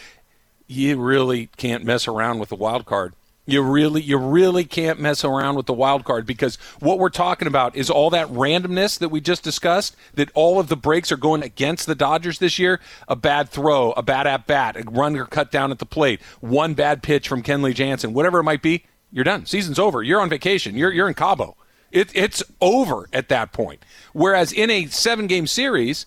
[0.66, 3.14] You really can't mess around with the wild card.
[3.46, 7.46] You really, you really can't mess around with the wild card because what we're talking
[7.46, 9.94] about is all that randomness that we just discussed.
[10.14, 12.80] That all of the breaks are going against the Dodgers this year.
[13.06, 16.22] A bad throw, a bad at bat, a run or cut down at the plate,
[16.40, 18.84] one bad pitch from Kenley Jansen, whatever it might be.
[19.12, 19.44] You're done.
[19.44, 20.02] Season's over.
[20.02, 20.74] You're on vacation.
[20.76, 21.56] You're you're in Cabo.
[21.92, 23.84] It, it's over at that point.
[24.14, 26.06] Whereas in a seven game series,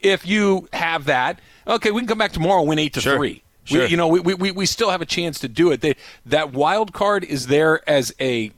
[0.00, 3.16] if you have that, okay, we can come back tomorrow win eight to Sure.
[3.16, 3.42] three.
[3.68, 3.84] Sure.
[3.84, 5.80] We, you know, we, we, we still have a chance to do it.
[5.80, 5.94] They,
[6.26, 8.52] that wild card is there as a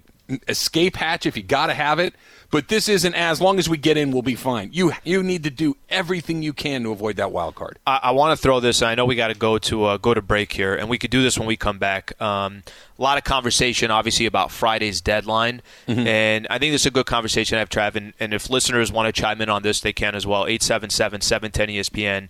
[0.48, 2.14] escape hatch if you got to have it.
[2.52, 4.70] But this isn't as long as we get in, we'll be fine.
[4.72, 7.78] You you need to do everything you can to avoid that wild card.
[7.86, 8.82] I, I want to throw this.
[8.82, 11.12] I know we got to go to uh, go to break here, and we could
[11.12, 12.20] do this when we come back.
[12.20, 12.64] Um,
[12.98, 17.06] a lot of conversation, obviously, about Friday's deadline, and I think this is a good
[17.06, 17.94] conversation to have, Trav.
[17.94, 20.44] And, and if listeners want to chime in on this, they can as well.
[20.46, 22.28] 877-710-ESPN.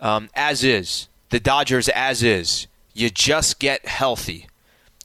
[0.00, 2.66] Um, as is the Dodgers, as is.
[2.92, 4.48] You just get healthy.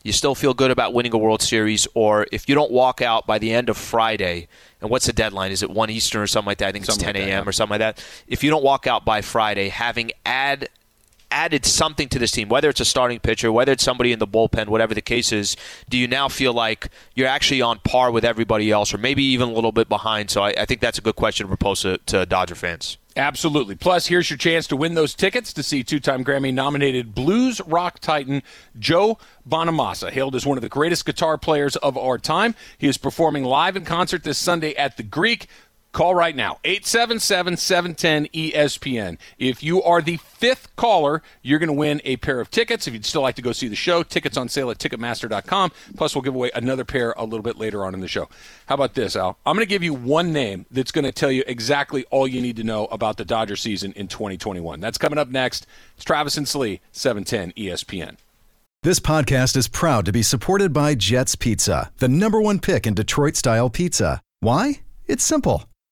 [0.04, 3.26] You still feel good about winning a World Series, or if you don't walk out
[3.26, 4.50] by the end of Friday,
[4.82, 5.52] and what's the deadline?
[5.52, 6.68] Is it one Eastern or something like that?
[6.68, 7.44] I think Something it's 10 that, a.m.
[7.44, 7.50] yeah.
[7.50, 8.06] or something like that.
[8.28, 10.68] If you don't walk out by Friday, having add
[11.30, 14.28] added something to this team, whether it's a starting pitcher, whether it's somebody in the
[14.28, 15.58] bullpen, whatever the case is,
[15.90, 19.50] do you now feel like you're actually on par with everybody else, or maybe even
[19.50, 20.30] a little bit behind?
[20.30, 22.98] So I, I think that's a good question to propose to, to Dodger fans.
[23.18, 23.74] Absolutely.
[23.76, 27.60] Plus, here's your chance to win those tickets to see two time Grammy nominated blues
[27.66, 28.44] rock titan
[28.78, 29.18] Joe
[29.50, 32.54] Bonamassa, hailed as one of the greatest guitar players of our time.
[32.78, 35.48] He is performing live in concert this Sunday at the Greek.
[35.92, 39.18] Call right now, 877 710 ESPN.
[39.40, 42.88] If you are the fifth caller, you're going to win a pair of tickets.
[42.88, 45.72] If you'd still like to go see the show, tickets on sale at Ticketmaster.com.
[45.96, 48.30] Plus, we'll give away another pair a little bit later on in the show.
[48.68, 49.40] How about this, Al?
[49.46, 52.42] I'm going to give you one name that's going to tell you exactly all you
[52.42, 54.80] need to know about the Dodger season in 2021.
[54.80, 55.66] That's coming up next.
[55.96, 58.18] It's Travis and Slee, 710 ESPN.
[58.84, 62.94] This podcast is proud to be supported by Jets Pizza, the number one pick in
[62.94, 64.22] Detroit style pizza.
[64.42, 64.82] Why?
[65.08, 65.64] It's simple.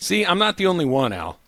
[0.00, 1.38] See, I'm not the only one, Al.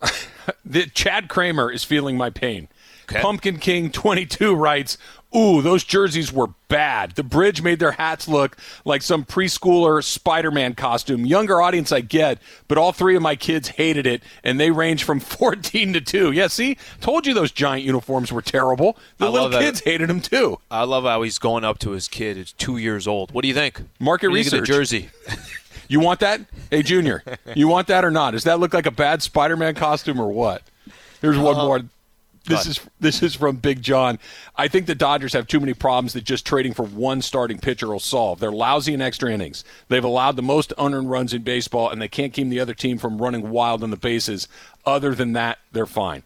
[0.64, 2.68] the, Chad Kramer is feeling my pain.
[3.04, 3.20] Okay.
[3.20, 4.98] Pumpkin King 22 writes,
[5.36, 7.12] Ooh, those jerseys were bad.
[7.12, 11.26] The bridge made their hats look like some preschooler Spider Man costume.
[11.26, 15.04] Younger audience, I get, but all three of my kids hated it, and they range
[15.04, 16.32] from 14 to 2.
[16.32, 16.78] Yeah, see?
[17.02, 18.96] Told you those giant uniforms were terrible.
[19.18, 20.60] The I little kids hated them too.
[20.70, 22.38] I love how he's going up to his kid.
[22.38, 23.32] It's two years old.
[23.32, 23.82] What do you think?
[23.98, 24.68] Market What do you think of research.
[24.68, 25.48] The jersey.
[25.88, 26.42] You want that?
[26.70, 27.24] Hey, Junior,
[27.54, 28.32] you want that or not?
[28.32, 30.62] Does that look like a bad Spider Man costume or what?
[31.20, 31.80] Here's one uh, more.
[32.44, 34.18] This is this is from Big John.
[34.56, 37.88] I think the Dodgers have too many problems that just trading for one starting pitcher
[37.88, 38.40] will solve.
[38.40, 39.64] They're lousy in extra innings.
[39.88, 42.98] They've allowed the most unearned runs in baseball, and they can't keep the other team
[42.98, 44.48] from running wild on the bases.
[44.86, 46.22] Other than that, they're fine.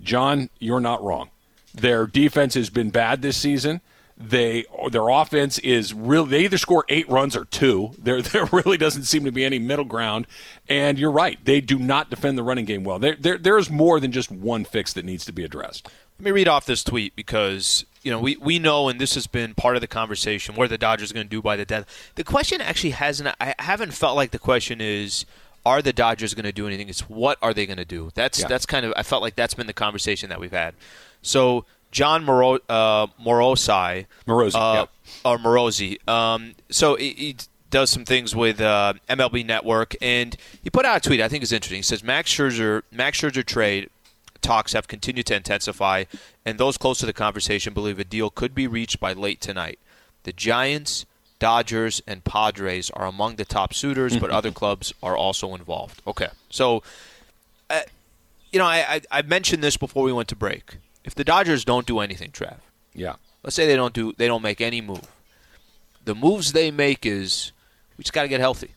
[0.00, 1.30] John, you're not wrong.
[1.74, 3.80] Their defense has been bad this season.
[4.18, 7.90] They their offense is really they either score eight runs or two.
[7.98, 10.26] There there really doesn't seem to be any middle ground.
[10.68, 12.98] And you're right, they do not defend the running game well.
[12.98, 15.88] There there there is more than just one fix that needs to be addressed.
[16.18, 19.26] Let me read off this tweet because you know we, we know, and this has
[19.26, 21.88] been part of the conversation, what are the Dodgers going to do by the deadline?
[22.14, 23.36] The question actually hasn't.
[23.38, 25.26] I haven't felt like the question is,
[25.66, 26.88] are the Dodgers going to do anything?
[26.88, 28.12] It's what are they going to do?
[28.14, 28.46] That's Yeah.
[28.46, 28.94] that's kind of.
[28.96, 30.74] I felt like that's been the conversation that we've had.
[31.20, 34.90] So Jon Moro, uh, Morosai, Morosi, uh, yep.
[35.24, 36.06] or Morosi.
[36.06, 37.36] Um, so he, he
[37.70, 41.42] does some things with uh, MLB Network, and he put out a tweet I think
[41.42, 41.78] is interesting.
[41.78, 43.88] He says Max Scherzer, Max Scherzer trade
[44.42, 46.04] talks have continued to intensify,
[46.44, 49.78] and those close to the conversation believe a deal could be reached by late tonight.
[50.24, 51.06] The Giants,
[51.38, 56.02] Dodgers, and Padres are among the top suitors, but other clubs are also involved.
[56.06, 56.82] Okay, so
[57.70, 57.80] uh,
[58.52, 60.76] you know I, I I mentioned this before we went to break.
[61.06, 62.56] If the Dodgers don't do anything, Trav,
[62.94, 63.14] Yeah.
[63.42, 65.06] let's say they don't do they don't make any move.
[66.04, 67.52] The moves they make is
[67.96, 68.72] we just got to get healthy.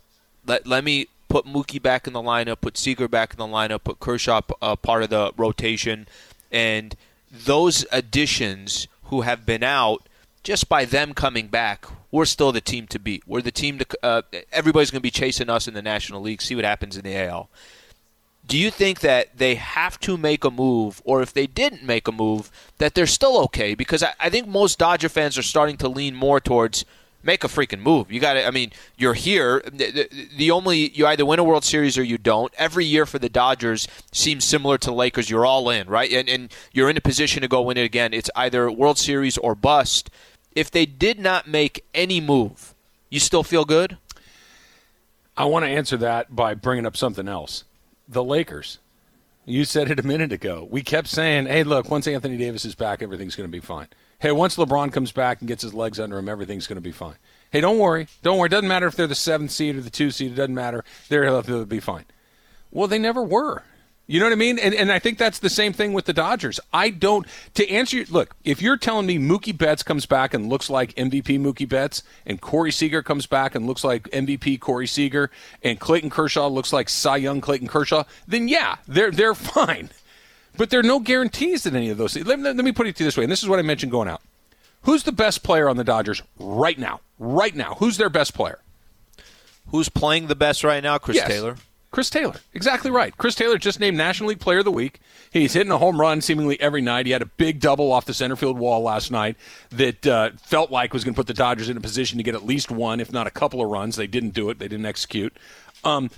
[0.45, 3.83] Let let me put Mookie back in the lineup, put Seager back in the lineup,
[3.83, 6.07] put Kershaw uh, part of the rotation,
[6.51, 6.95] and
[7.31, 10.07] those additions who have been out
[10.43, 13.23] just by them coming back, we're still the team to beat.
[13.27, 13.85] We're the team to.
[14.01, 16.41] Uh, everybody's going to be chasing us in the National League.
[16.41, 17.49] See what happens in the AL.
[18.49, 22.07] Do you think that they have to make a move, or if they didn't make
[22.07, 23.75] a move, that they're still okay?
[23.75, 26.83] Because I, I think most Dodger fans are starting to lean more towards
[27.21, 28.11] make a freaking move.
[28.11, 28.47] You got to.
[28.47, 29.61] I mean, you're here.
[29.65, 32.51] The, the, the only you either win a World Series or you don't.
[32.57, 35.29] Every year for the Dodgers seems similar to Lakers.
[35.29, 36.11] You're all in, right?
[36.11, 38.15] And and you're in a position to go win it again.
[38.15, 40.09] It's either World Series or bust.
[40.55, 42.73] If they did not make any move,
[43.11, 43.97] you still feel good.
[45.37, 47.63] I want to answer that by bringing up something else.
[48.11, 48.79] The Lakers.
[49.45, 50.67] You said it a minute ago.
[50.69, 53.87] We kept saying, hey, look, once Anthony Davis is back, everything's going to be fine.
[54.19, 56.91] Hey, once LeBron comes back and gets his legs under him, everything's going to be
[56.91, 57.15] fine.
[57.51, 58.07] Hey, don't worry.
[58.23, 58.47] Don't worry.
[58.47, 60.31] It doesn't matter if they're the seventh seed or the two seed.
[60.31, 60.83] It doesn't matter.
[61.07, 62.05] They're, they'll be fine.
[62.71, 63.63] Well, they never were.
[64.11, 64.57] You know what I mean?
[64.57, 66.59] And, and I think that's the same thing with the Dodgers.
[66.73, 70.49] I don't, to answer you, look, if you're telling me Mookie Betts comes back and
[70.49, 74.87] looks like MVP Mookie Betts, and Corey Seager comes back and looks like MVP Corey
[74.87, 75.29] Seager,
[75.61, 79.91] and Clayton Kershaw looks like Cy Young Clayton Kershaw, then yeah, they're, they're fine.
[80.57, 82.15] But there are no guarantees that any of those.
[82.15, 83.61] Let, let, let me put it to you this way, and this is what I
[83.61, 84.23] mentioned going out.
[84.85, 87.01] Who's the best player on the Dodgers right now?
[87.19, 87.75] Right now.
[87.75, 88.57] Who's their best player?
[89.67, 90.97] Who's playing the best right now?
[90.97, 91.27] Chris Yes.
[91.27, 91.57] Taylor.
[91.91, 92.35] Chris Taylor.
[92.53, 93.17] Exactly right.
[93.17, 94.99] Chris Taylor just named National League Player of the Week.
[95.31, 97.07] He's hitting a home run seemingly every night.
[97.07, 99.37] He had a big double off the center field wall last night
[99.71, 102.35] that uh, felt like was going to put the Dodgers in a position to get
[102.35, 103.95] at least one, if not a couple of runs.
[103.95, 104.59] They didn't do it.
[104.59, 105.35] They didn't execute.
[105.83, 106.11] Um,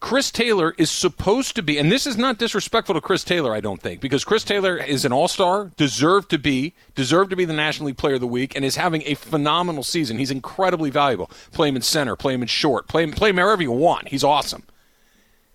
[0.00, 3.60] Chris Taylor is supposed to be, and this is not disrespectful to Chris Taylor, I
[3.60, 7.44] don't think, because Chris Taylor is an all star, deserved to be, deserved to be
[7.44, 10.18] the National League Player of the Week, and is having a phenomenal season.
[10.18, 11.30] He's incredibly valuable.
[11.52, 14.08] Play him in center, play him in short, play him, play him wherever you want.
[14.08, 14.64] He's awesome.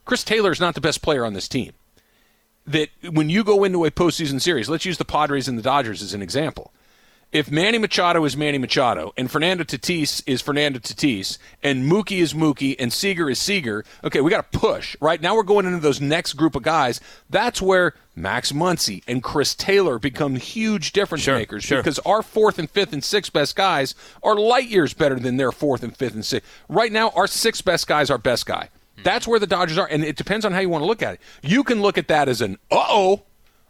[0.06, 1.74] Chris Taylor is not the best player on this team.
[2.68, 6.02] That when you go into a postseason series, let's use the Padres and the Dodgers
[6.02, 6.72] as an example
[7.36, 12.34] if Manny Machado is Manny Machado and Fernando Tatis is Fernando Tatis and Mookie is
[12.34, 14.96] Mookie and Seager is Seager, okay, we got to push.
[15.02, 17.02] Right now we're going into those next group of guys.
[17.30, 21.80] That's where Max Muncy and Chris Taylor become huge difference Sure, makers sure.
[21.80, 25.52] because our fourth and fifth and sixth best guys are light years better than their
[25.52, 26.50] fourth and fifth and sixth.
[26.70, 28.70] Right now, our sixth best guy is our best guy.
[29.04, 31.16] That's where the Dodgers are, and it depends on how you want to look at
[31.16, 31.22] it.
[31.42, 33.24] You can look at that as an uh oh,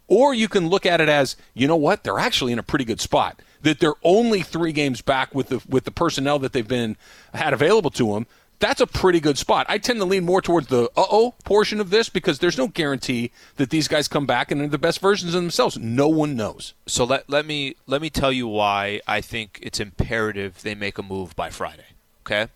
[0.08, 2.86] or you can look at it as you know what they're actually in a pretty
[2.86, 3.42] good spot.
[3.62, 6.98] That they're only three games back with the with the personnel that they've been
[7.34, 8.28] had available to them.
[8.60, 9.66] That's a pretty good spot.
[9.68, 12.68] I tend to lean more towards the uh oh portion of this because there's no
[12.68, 15.78] guarantee that these guys come back and are the best versions of themselves.
[15.78, 16.74] No one knows.
[16.86, 20.98] So let, let me let me tell you why I think it's imperative they make
[20.98, 21.86] a move by Friday.
[22.26, 22.48] Okay,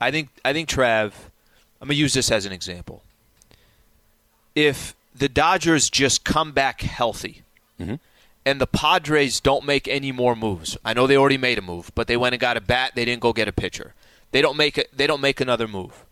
[0.00, 1.12] I think I think Trav.
[1.80, 3.02] I'm gonna use this as an example.
[4.54, 7.42] If the Dodgers just come back healthy,
[7.80, 7.96] mm-hmm.
[8.44, 11.92] and the Padres don't make any more moves, I know they already made a move,
[11.94, 12.92] but they went and got a bat.
[12.94, 13.94] They didn't go get a pitcher.
[14.32, 14.90] They don't make it.
[14.96, 16.04] They don't make another move.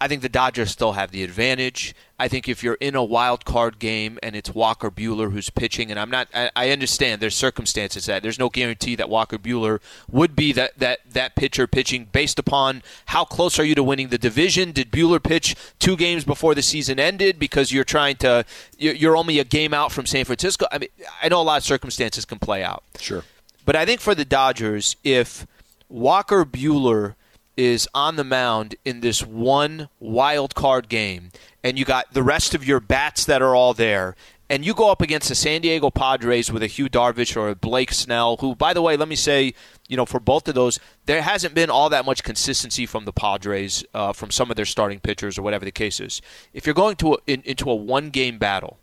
[0.00, 1.94] I think the Dodgers still have the advantage.
[2.20, 5.90] I think if you're in a wild card game and it's Walker Buehler who's pitching,
[5.90, 9.80] and I'm not, I, I understand there's circumstances that there's no guarantee that Walker Buehler
[10.10, 14.08] would be that, that, that pitcher pitching based upon how close are you to winning
[14.08, 14.70] the division.
[14.70, 18.44] Did Buehler pitch two games before the season ended because you're trying to,
[18.78, 20.66] you're you're only a game out from San Francisco?
[20.70, 20.90] I mean,
[21.22, 22.84] I know a lot of circumstances can play out.
[22.98, 23.24] Sure.
[23.64, 25.46] But I think for the Dodgers, if
[25.88, 27.14] Walker Buehler
[27.58, 31.30] is on the mound in this one wild card game,
[31.64, 34.14] and you got the rest of your bats that are all there,
[34.48, 37.56] and you go up against the San Diego Padres with a Yu Darvish or a
[37.56, 39.54] Blake Snell, who, by the way, let me say,
[39.88, 43.12] you know, for both of those, there hasn't been all that much consistency from the
[43.12, 46.22] Padres, uh, from some of their starting pitchers or whatever the case is.
[46.54, 48.78] If you're going to a, in, into a one game battle,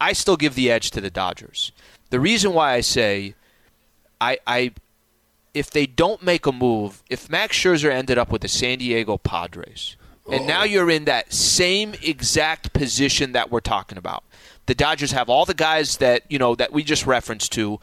[0.00, 1.70] I still give the edge to the Dodgers.
[2.08, 3.34] The reason why I say
[4.20, 4.72] I, I
[5.56, 9.16] if they don't make a move, if Max Scherzer ended up with the San Diego
[9.16, 9.96] Padres,
[10.30, 14.22] and now you're in that same exact position that we're talking about.
[14.66, 17.80] The Dodgers have all the guys that, you know, that we just referenced to,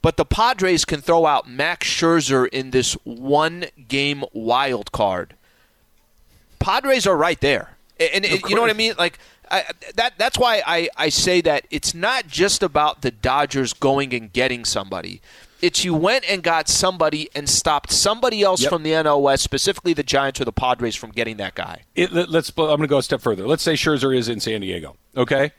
[0.00, 5.34] but the Padres can throw out Max Scherzer in this one game wild card.
[6.58, 7.76] Padres are right there.
[7.98, 8.94] And, and you know what I mean?
[8.96, 9.18] Like
[9.50, 9.64] I,
[9.96, 14.32] that that's why I, I say that it's not just about the Dodgers going and
[14.32, 15.20] getting somebody.
[15.62, 18.70] It's you went and got somebody and stopped somebody else Yep.
[18.70, 21.82] from the NL West, specifically the Giants or the Padres, from getting that guy.
[21.94, 23.46] It, let, us I'm going to go a step further.
[23.46, 24.96] Let's say Scherzer is in San Diego.
[25.16, 25.52] Okay.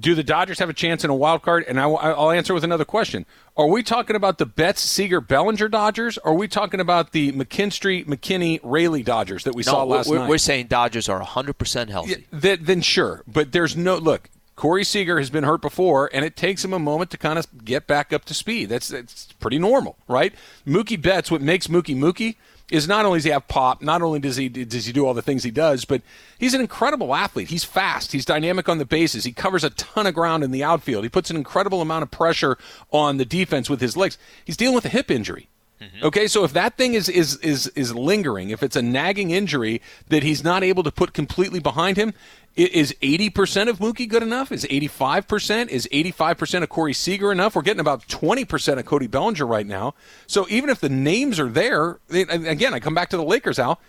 [0.00, 1.64] Do the Dodgers have a chance in a wild card?
[1.68, 3.24] And I, will answer with another question.
[3.56, 6.18] Are we talking about the Betts, Seager, Bellinger Dodgers?
[6.18, 10.08] Or are we talking about the McKinstry, McKinney, Raley Dodgers that we No, saw last
[10.08, 10.28] we're, night?
[10.28, 12.26] we're saying Dodgers are 100% healthy.
[12.40, 14.28] Th- then sure, but there's no look.
[14.56, 17.64] Corey Seager has been hurt before, and it takes him a moment to kind of
[17.64, 18.70] get back up to speed.
[18.70, 20.34] That's that's pretty normal, right?
[20.66, 22.36] Mookie Betts, what makes Mookie Mookie
[22.70, 25.14] is not only does he have pop, not only does he does he do all
[25.14, 26.00] the things he does, but
[26.38, 27.48] he's an incredible athlete.
[27.48, 30.64] He's fast, he's dynamic on the bases, he covers a ton of ground in the
[30.64, 31.04] outfield.
[31.04, 32.56] He puts an incredible amount of pressure
[32.90, 34.16] on the defense with his legs.
[34.44, 35.48] He's dealing with a hip injury.
[35.80, 36.06] Mm-hmm.
[36.06, 39.82] Okay, so if that thing is, is is is lingering, if it's a nagging injury
[40.08, 42.14] that he's not able to put completely behind him,
[42.56, 44.50] is eighty percent of Mookie good enough?
[44.50, 45.70] Is eighty five percent?
[45.70, 47.54] Is eighty five percent of Corey Seager enough?
[47.54, 49.94] We're getting about twenty percent of Cody Bellinger right now.
[50.26, 53.58] So even if the names are there, they- again, I come back to the Lakers.
[53.58, 53.80] Al,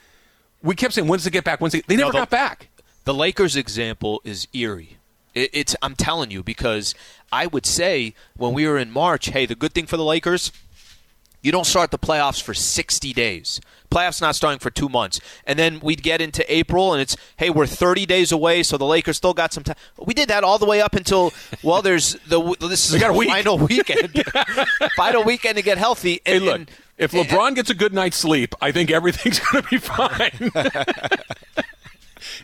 [0.62, 1.62] we kept saying, "When's it get back?
[1.62, 2.70] When's it?" They never the- got back.
[3.06, 4.98] The Lakers example is eerie.
[5.34, 6.94] It, it's I'm telling you because
[7.32, 10.52] I would say when we were in March, hey, the good thing for the Lakers,
[11.42, 13.62] you don't start the playoffs for 60 days.
[13.90, 17.50] Playoffs not starting for two months, and then we'd get into April, and it's hey,
[17.50, 19.78] we're 30 days away, so the Lakers still got some time.
[19.98, 21.32] We did that all the way up until
[21.64, 23.30] well, there's the this is got a week.
[23.30, 24.24] final weekend,
[24.98, 26.20] final weekend to get healthy.
[26.26, 29.70] Hey, look, and- if LeBron gets a good night's sleep, I think everything's going to
[29.70, 30.52] be fine.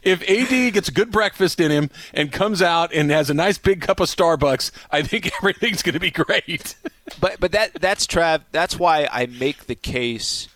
[0.04, 3.58] if AD gets a good breakfast in him and comes out and has a nice
[3.58, 6.76] big cup of Starbucks, I think everything's going to be great.
[7.20, 8.44] But but that that's Trav.
[8.54, 10.48] That's why I make the case.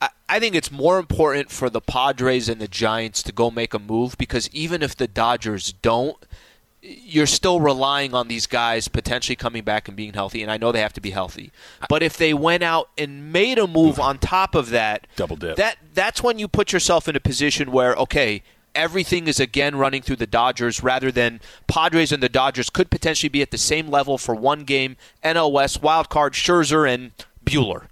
[0.00, 3.74] I, I think it's more important for the Padres and the Giants to go make
[3.74, 6.16] a move because even if the Dodgers don't,
[6.82, 10.42] you're still relying on these guys potentially coming back and being healthy.
[10.42, 11.52] And I know they have to be healthy.
[11.88, 15.56] But if they went out and made a move on top of that, Double dip.
[15.56, 18.42] That that's when you put yourself in a position where okay.
[18.74, 23.28] everything is again running through the Dodgers rather than Padres and the Dodgers could potentially
[23.28, 24.96] be at the same level for one game.
[25.22, 27.12] NL West wild card Scherzer and
[27.44, 27.86] Buehler.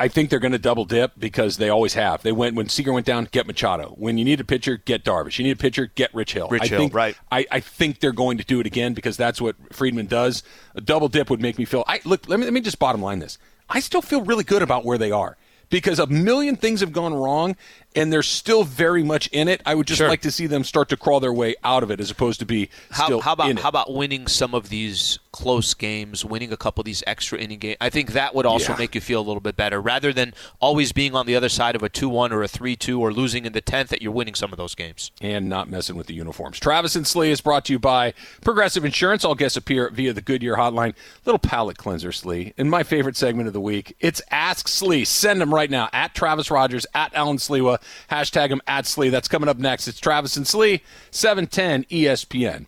[0.00, 2.22] I think they're going to double dip because they always have.
[2.22, 3.94] They went when Seager went down, get Machado.
[3.98, 5.38] When you need a pitcher, get Darvish.
[5.38, 6.48] You need a pitcher, get Rich Hill.
[6.48, 7.16] Rich I Hill, think, right.
[7.32, 10.42] I, I think they're going to do it again because that's what Friedman does.
[10.74, 11.84] A double dip would make me feel.
[11.88, 12.28] I look.
[12.28, 13.38] Let me let me just bottom line this.
[13.68, 15.36] I still feel really good about where they are
[15.70, 17.56] because a million things have gone wrong
[17.96, 19.60] and they're still very much in it.
[19.66, 20.08] I would just Sure.
[20.08, 22.46] like to see them start to crawl their way out of it as opposed to
[22.46, 23.62] be How, still how about in it.
[23.62, 27.58] how about winning some of these close games, winning a couple of these extra inning
[27.58, 27.76] games?
[27.80, 28.78] I think that would also Yeah.
[28.78, 31.74] make you feel a little bit better, rather than always being on the other side
[31.76, 33.88] of a two-one or a three-two or losing in the tenth.
[33.90, 35.10] That you're winning some of those games.
[35.20, 36.58] and not messing with the uniforms.
[36.60, 38.12] Travis and Slee is brought to you by
[38.42, 39.24] Progressive Insurance.
[39.24, 40.94] All guests appear via the Goodyear hotline.
[41.24, 42.52] Little palate cleanser, Slee.
[42.58, 45.04] And my favorite segment of the week, it's Ask Slee.
[45.04, 47.77] Send them right now at Travis Rodgers, at Alan Sleewa.
[48.10, 49.08] Hashtag them at Slee.
[49.08, 49.88] That's coming up next.
[49.88, 52.66] It's Travis and Slee, 710 ESPN.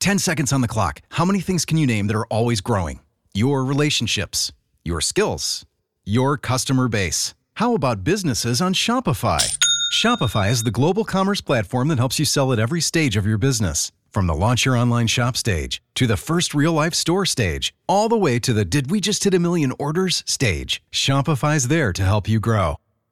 [0.00, 1.02] 10 seconds on the clock.
[1.10, 3.00] How many things can you name that are always growing?
[3.34, 4.50] Your relationships,
[4.84, 5.66] your skills,
[6.04, 7.34] your customer base.
[7.54, 9.58] How about businesses on Shopify?
[9.92, 13.38] Shopify is the global commerce platform that helps you sell at every stage of your
[13.38, 13.92] business.
[14.10, 18.08] From the launch your online shop stage to the first real life store stage, all
[18.08, 20.82] the way to the did we just hit a million orders stage.
[20.90, 22.76] Shopify's there to help you grow.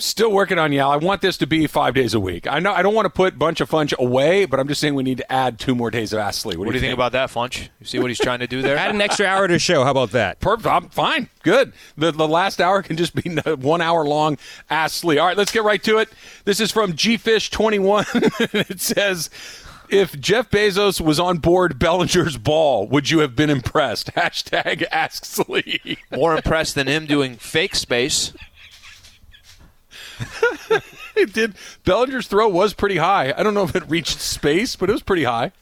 [0.00, 0.90] Still working on Yal.
[0.90, 2.46] I want this to be five days a week.
[2.46, 4.94] I know I don't want to put bunch of funch away, but I'm just saying
[4.94, 6.56] we need to add two more days of Ask Slee.
[6.56, 7.68] What, What do you think about that, Funch?
[7.80, 8.76] You see what he's trying to do there?
[8.78, 9.84] Add an extra hour to the show.
[9.84, 10.40] How about that?
[10.40, 10.66] Perfect.
[10.66, 11.28] I'm fine.
[11.42, 11.74] Good.
[11.98, 14.38] The, the last hour can just be one hour long.
[14.70, 15.18] Ask Lee.
[15.18, 16.08] All right, let's get right to it.
[16.44, 18.60] This is from GFish21.
[18.70, 19.28] it says,
[19.90, 24.06] if Jeff Bezos was on board Bellinger's ball, would you have been impressed?
[24.14, 25.98] Hashtag Ask Slee.
[26.10, 28.32] More impressed than him doing fake space.
[31.16, 31.54] it did.
[31.84, 33.32] Bellinger's throw was pretty high.
[33.36, 35.52] I don't know if it reached space, but it was pretty high.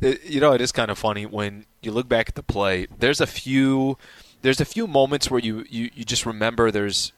[0.00, 2.86] It- you know, it is kind of funny when you look back at the play.
[2.98, 3.96] There's a few,
[4.42, 7.12] there's a few moments where you you, you just remember there's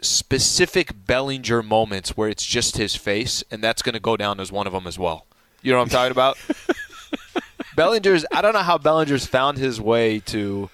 [0.00, 4.50] specific Bellinger moments where it's just his face, and that's going to go down as
[4.50, 5.26] one of them as well.
[5.62, 6.36] You know what I'm talking about?
[7.76, 8.24] Bellinger's.
[8.32, 10.68] I don't know how Bellinger's found his way to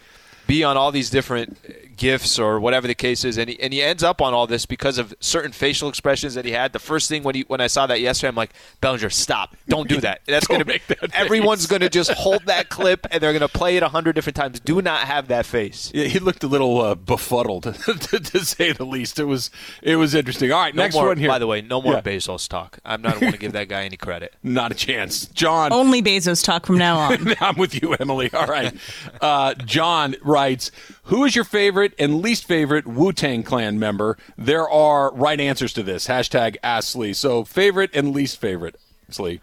[0.47, 1.59] be on all these different
[1.99, 4.64] gifts or whatever the case is, and he, and he ends up on all this
[4.64, 6.72] because of certain facial expressions that he had.
[6.72, 9.57] The first thing when he when I saw that yesterday, I'm like, Bellinger, stop!
[9.68, 10.20] Don't do that.
[10.26, 13.40] That's going to make that everyone's going to just hold that clip and they're going
[13.40, 14.61] to play it a hundred different times.
[14.61, 15.90] Do not have that face.
[15.94, 19.18] Yeah, he looked a little uh, befuddled, to, to say the least.
[19.18, 19.51] It was
[19.82, 20.53] it was interesting.
[20.53, 21.28] All right, No next more, one here.
[21.28, 22.01] By the way, no more Yeah.
[22.01, 22.78] Bezos talk.
[22.84, 24.34] I'm not going to give that guy any credit.
[24.42, 25.26] Not a chance.
[25.26, 27.34] John, Only Bezos talk from now on.
[27.40, 28.30] I'm with you, Emily.
[28.32, 28.72] All right.
[29.20, 30.70] Uh, John writes,
[31.09, 35.72] "Who is your favorite and least favorite Wu Tang Clan member?" There are right answers
[35.74, 36.06] to this.
[36.06, 37.12] Hashtag Ask Slee.
[37.12, 38.76] So favorite and least favorite,
[39.11, 39.40] Slee.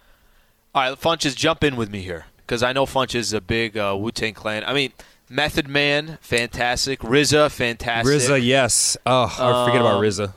[0.73, 3.77] All right, Funches, jump in with me here because I know Funch is a big
[3.77, 4.63] uh, Wu Tang Clan.
[4.65, 4.91] I mean,
[5.29, 6.99] Method Man, fantastic.
[6.99, 8.13] RZA, fantastic.
[8.13, 8.97] RZA, yes.
[9.05, 10.33] Oh, I forget about RZA.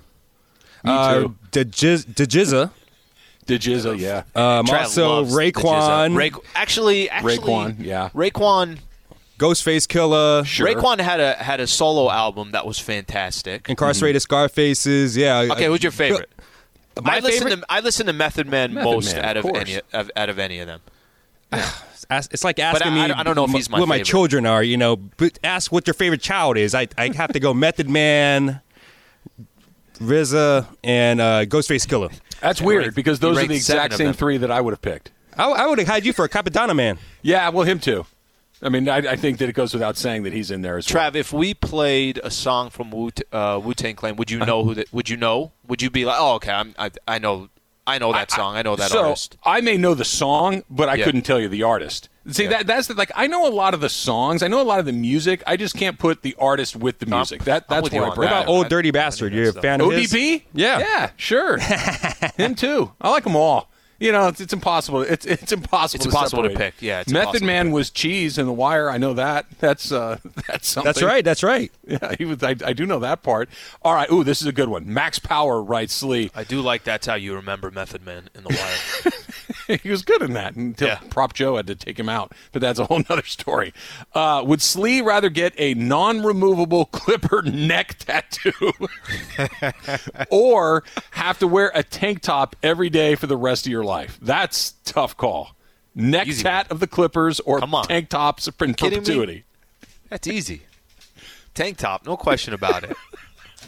[0.84, 1.36] Me Uh, too.
[1.50, 2.04] the Jiz.
[2.14, 4.22] the GZA, yeah.
[4.34, 8.10] Um, Trent also loves the Raekwon, Ray, actually, actually, Raekwon, yeah.
[8.14, 8.78] Raekwon.
[9.38, 10.66] Ghostface Killah, Sure.
[10.66, 13.68] Raekwon had a had a solo album that was fantastic.
[13.68, 15.16] Incarcerated Scarfaces.
[15.16, 15.48] Yeah.
[15.52, 16.28] Okay, who's your favorite?
[17.00, 17.60] My I listen favorite.
[17.60, 20.28] to I listen to Method Man Method most Man, out of of, any of, out
[20.28, 20.80] of any of them.
[22.10, 23.00] Ask- It's like I- asking me.
[23.02, 24.62] I don't know if he's my what my children are.
[24.62, 26.74] You know, but ask what your favorite child is.
[26.74, 28.60] I I have to go Method Man,
[30.00, 32.12] RZA, and uh, Ghostface Killah.
[32.40, 35.10] That's weird ranked- because those are the exact same three that I would have picked.
[35.36, 36.98] I, I would have had you for a Cappadonna man.
[37.22, 38.06] Yeah, well, him too.
[38.62, 40.92] I mean, I, I think that it goes without saying that he's in there as
[40.92, 41.10] well.
[41.10, 44.46] Trav, if we played a song from Wu uh, Wu Tang Clan, would you Uh-huh.
[44.46, 44.92] know who that?
[44.92, 45.52] Would you know?
[45.68, 47.48] Would you be like, oh, okay, I'm, I I know
[47.86, 48.56] I know that song.
[48.56, 49.36] I know that so artist.
[49.44, 51.04] I may know the song, but I Yeah.
[51.04, 52.08] couldn't tell you the artist.
[52.30, 52.50] See Yeah.
[52.50, 54.78] that that's the, like I know a lot of the songs, I know a lot
[54.80, 55.42] of the music.
[55.46, 57.44] I just can't put the artist with the I'm- music.
[57.44, 58.30] That that's with you where I on brag.
[58.32, 59.32] What about Ol' Dirty Bastard?
[59.32, 60.12] You're a that's fan of his?
[60.12, 60.42] ODB?
[60.52, 60.80] Yeah.
[60.80, 61.58] yeah, sure.
[62.36, 62.92] him too.
[63.00, 63.70] I like them all.
[64.00, 65.02] You know, it's, it's impossible.
[65.02, 65.96] It's it's impossible.
[65.96, 66.80] It's to impossible to pick.
[66.80, 68.88] Yeah, it's Method Man was cheese in the wire.
[68.88, 69.46] I know that.
[69.58, 70.88] That's uh, that's something.
[70.88, 71.24] That's right.
[71.24, 71.72] That's right.
[71.88, 72.42] Yeah, he was.
[72.42, 73.48] I, I do know that part.
[73.80, 74.10] All right.
[74.12, 74.92] Ooh, this is a good one.
[74.92, 76.30] Max Power writes Slee.
[76.34, 79.12] I do like that's how you remember Method Man in the Wire.
[79.82, 81.00] he was good in that until Yeah.
[81.10, 82.32] Prop Joe had to take him out.
[82.52, 83.72] But that's a whole nother story.
[84.14, 88.72] Uh, would Slee rather get a non-removable clipper neck tattoo,
[90.30, 94.18] or have to wear a tank top every day for the rest of your life?
[94.22, 95.54] That's tough call.
[95.94, 99.44] Neck Easy tat of the Clippers or tank tops in perpetuity.
[100.08, 100.62] That's easy.
[101.54, 102.96] Tank top, no question about it.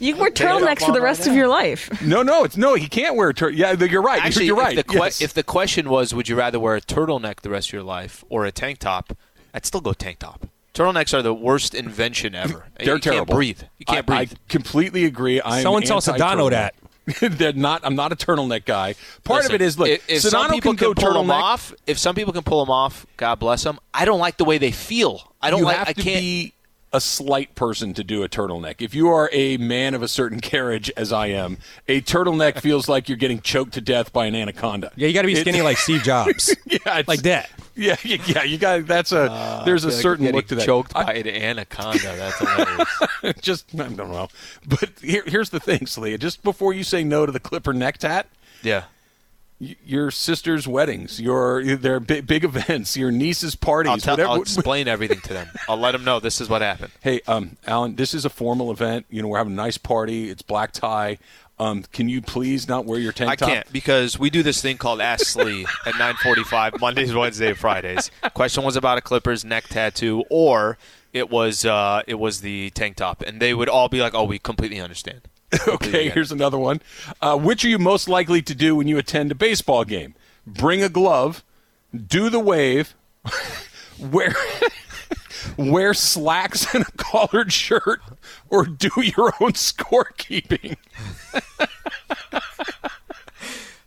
[0.01, 2.01] You can wear turtlenecks for the rest of your life.
[2.01, 2.73] No, no, it's no.
[2.73, 4.23] He can't wear a tur- Yeah, you're right.
[4.23, 4.77] Actually, you're right.
[4.77, 5.21] If the, que- Yes.
[5.21, 8.23] if the question was, would you rather wear a turtleneck the rest of your life
[8.29, 9.15] or a tank top,
[9.53, 10.47] I'd still go tank top.
[10.73, 12.65] Turtlenecks are the worst invention ever.
[12.79, 13.25] They're you terrible.
[13.25, 13.61] Can't breathe.
[13.77, 14.33] You can't I, breathe.
[14.33, 15.41] I completely agree.
[15.43, 16.73] I'm Someone tell Sedano that.
[17.19, 17.81] They're not.
[17.83, 18.95] I'm not a turtleneck guy.
[19.23, 19.89] Part Listen, of it is look.
[19.89, 22.71] if, if some people can go pull them off, if some people can pull them
[22.71, 23.79] off, God bless them.
[23.93, 25.33] I don't like the way they feel.
[25.41, 25.77] I don't you like.
[25.77, 26.05] have I can't.
[26.19, 26.53] be
[26.93, 28.75] a slight person to do a turtleneck.
[28.81, 32.89] If you are a man of a certain carriage, as I am, a turtleneck feels
[32.89, 34.91] like you're getting choked to death by an anaconda.
[34.95, 36.53] Yeah, you got to be It- skinny like Steve Jobs.
[36.65, 37.49] yeah, it's- like that.
[37.73, 38.85] Yeah, yeah, yeah, you got.
[38.85, 39.61] That's a.
[39.65, 40.65] there's a Uh, feel like certain look to that.
[40.65, 42.15] Choked I- by an anaconda.
[42.17, 42.89] That's hilarious.
[43.41, 44.27] just I don't know.
[44.67, 46.17] But here, here's the thing, Slee.
[46.17, 48.27] Just before you say no to the Clipper neck tat,
[48.61, 48.83] yeah.
[49.61, 54.29] Your sister's weddings, your their big, big events, your niece's parties, I'll, tell, whatever.
[54.29, 55.47] I'll explain everything to them.
[55.69, 56.91] I'll let them know this is what happened.
[57.01, 59.05] Hey, um, Alan, this is a formal event.
[59.09, 60.29] You know, we're having a nice party.
[60.29, 61.19] It's black tie.
[61.59, 63.49] Um, can you please not wear your tank I top?
[63.49, 67.57] I can't because we do this thing called Ask Slee at 9:45 Mondays, Wednesdays, and
[67.57, 68.09] Fridays.
[68.33, 70.79] Question was about a Clippers neck tattoo, or
[71.13, 74.23] it was uh, it was the tank top, and they would all be like, "Oh,
[74.23, 75.21] we completely understand."
[75.67, 76.81] Okay, here's another one.
[77.21, 80.15] Uh, which are you most likely to do when you attend a baseball game?
[80.47, 81.43] Bring a glove,
[82.07, 82.95] do the wave,
[83.99, 84.33] wear
[85.57, 87.99] wear slacks and a collared shirt,
[88.49, 90.77] or do your own scorekeeping.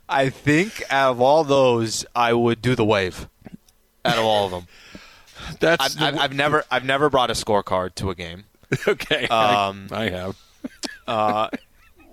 [0.07, 3.27] I think out of all those, I would do the wave.
[4.03, 4.67] Out of all of them,
[5.59, 8.43] That's I've, the- I've, I've never I've never brought a scorecard to a game.
[8.87, 9.27] okay.
[9.27, 10.37] Um, I, I have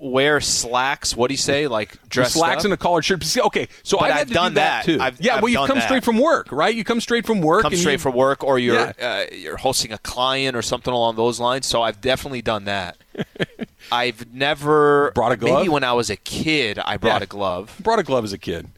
[0.01, 1.15] Wear slacks.
[1.17, 1.69] What do you say?
[1.69, 2.65] Like dress slacks up?
[2.65, 3.25] and a collared shirt.
[3.37, 4.93] Okay, so But I've to done do that, that.
[4.93, 5.01] too.
[5.01, 5.85] I've- yeah, I've well, you come that.
[5.85, 6.75] straight from work, right?
[6.75, 7.63] You come straight from work.
[7.63, 9.27] come straight from work or you're Yeah.
[9.31, 11.67] uh, you're hosting a client or something along those lines.
[11.67, 12.97] So I've definitely done that.
[13.93, 15.59] I've never Brought a glove?
[15.61, 17.25] Maybe when I was a kid, I brought Yeah.
[17.25, 17.77] a glove.
[17.79, 18.71] brought a glove as a kid.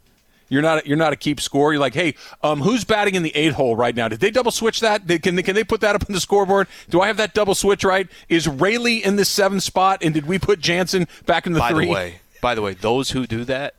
[0.55, 1.73] You're not you're not a keep score.
[1.73, 4.07] You're like, hey, um, who's batting in the eight hole right now?
[4.07, 5.05] Did they double switch that?
[5.07, 6.69] Did, can they, can they put that up on the scoreboard?
[6.89, 8.07] Do I have that double switch right?
[8.29, 9.99] Is Raley in the seventh spot?
[10.01, 11.87] And did we put Jansen back in the By three?
[11.87, 13.75] the way, by the way, those who do that,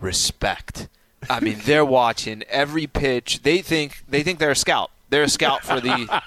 [0.00, 0.88] respect.
[1.28, 3.42] I mean, they're watching every pitch.
[3.42, 4.92] They think they think they're a scout.
[5.10, 6.22] They're a scout for the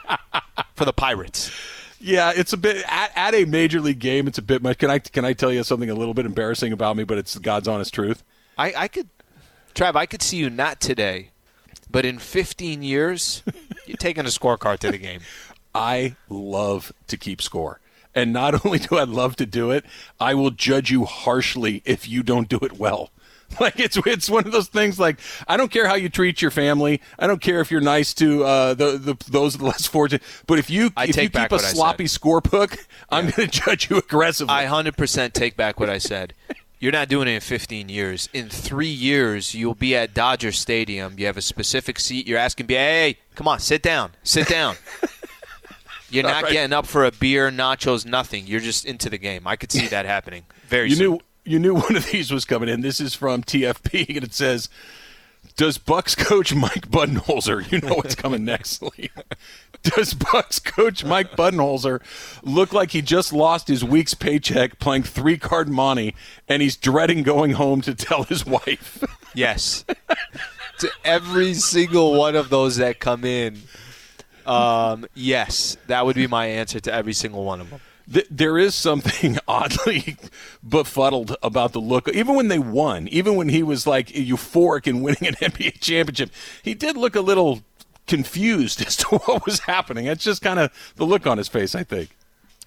[0.76, 1.50] for the Pirates.
[2.00, 4.28] Yeah, it's a bit at, at a major league game.
[4.28, 4.78] It's a bit much.
[4.80, 7.04] Can I can I tell you something a little bit embarrassing about me?
[7.04, 8.24] But it's God's honest truth.
[8.58, 9.08] I, I could,
[9.78, 11.30] Trav, I could see you not today,
[11.92, 13.44] but in 15 years,
[13.86, 15.20] you're taking a scorecard to the game.
[15.76, 17.80] I love to keep score.
[18.16, 19.86] And not only do I love to do it,
[20.20, 23.12] I will judge you harshly if you don't do it well.
[23.62, 25.00] Like it's it's one of those things.
[25.00, 27.00] Like I don't care how you treat your family.
[27.18, 30.22] I don't care if you're nice to uh, the, the those the less fortunate.
[30.48, 31.76] But if you I if you keep a what I said.
[31.76, 34.54] sloppy score book, I'm going to judge you aggressively.
[34.54, 36.34] I 100% take back what I said.
[36.80, 38.30] You're not doing it in 15 years.
[38.34, 41.16] In three years, you'll be at Dodger Stadium.
[41.18, 42.28] You have a specific seat.
[42.28, 44.76] You're asking, hey, come on, sit down, sit down.
[46.10, 46.54] You're not right.
[46.54, 48.48] getting up for a beer, nachos, nothing.
[48.48, 49.46] You're just into the game.
[49.46, 51.12] I could see that happening very you soon.
[51.12, 52.82] knew you knew one of these was coming in.
[52.82, 54.70] This is from TFP, and it says,
[55.58, 57.70] "Does Bucks coach Mike Budenholzer?
[57.72, 59.10] You know what's coming next, Lee.
[59.84, 62.02] Does Bucks coach Mike Budenholzer
[62.44, 66.16] look like he just lost his week's paycheck playing three card monte,
[66.48, 69.04] and he's dreading going home to tell his wife?
[69.34, 69.86] Yes.
[70.80, 73.60] to every single one of those that come in,
[74.46, 77.82] um, yes, that would be my answer to every single one of them.
[78.12, 80.18] Th- there is something oddly
[80.68, 82.08] befuddled about the look.
[82.10, 86.32] Even when they won, even when he was like euphoric in winning an NBA championship,
[86.64, 87.62] he did look a little
[88.08, 90.06] confused as to what was happening.
[90.06, 92.16] It's just kind of the look on his face, I think.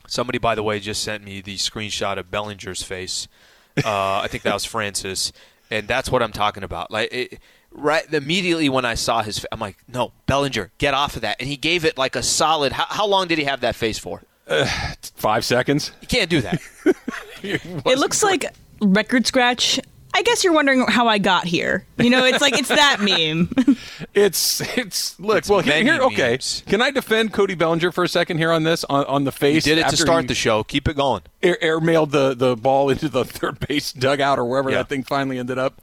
[0.07, 3.29] Somebody, by the way, just sent me the screenshot of Bellinger's face.
[3.85, 5.33] Uh, I think that was Francis,
[5.71, 6.91] and that's what I'm talking about.
[6.91, 7.39] Like, it,
[7.71, 11.37] right immediately when I saw his, I'm like, no, Bellinger, get off of that.
[11.41, 12.73] And he gave it like a solid.
[12.73, 14.23] How, how long did he have that face for?
[14.51, 14.67] Uh,
[15.17, 15.93] five seconds.
[16.03, 16.61] You can't do that.
[17.43, 18.45] It looks like
[18.83, 19.81] record scratch.
[20.13, 21.87] I guess you're wondering how I got here.
[21.99, 23.51] You know, it's like it's that meme.
[24.15, 26.33] It's it's look It's well here, here okay.
[26.33, 26.65] memes.
[26.67, 29.37] Can I defend Cody Bellinger for a second here on this on, on the He
[29.39, 29.65] face?
[29.65, 30.65] did it to after start he the show.
[30.65, 31.23] Keep it going.
[31.43, 34.79] Air, airmailed the the ball into the third base dugout or wherever Yeah.
[34.79, 35.81] that thing finally ended up.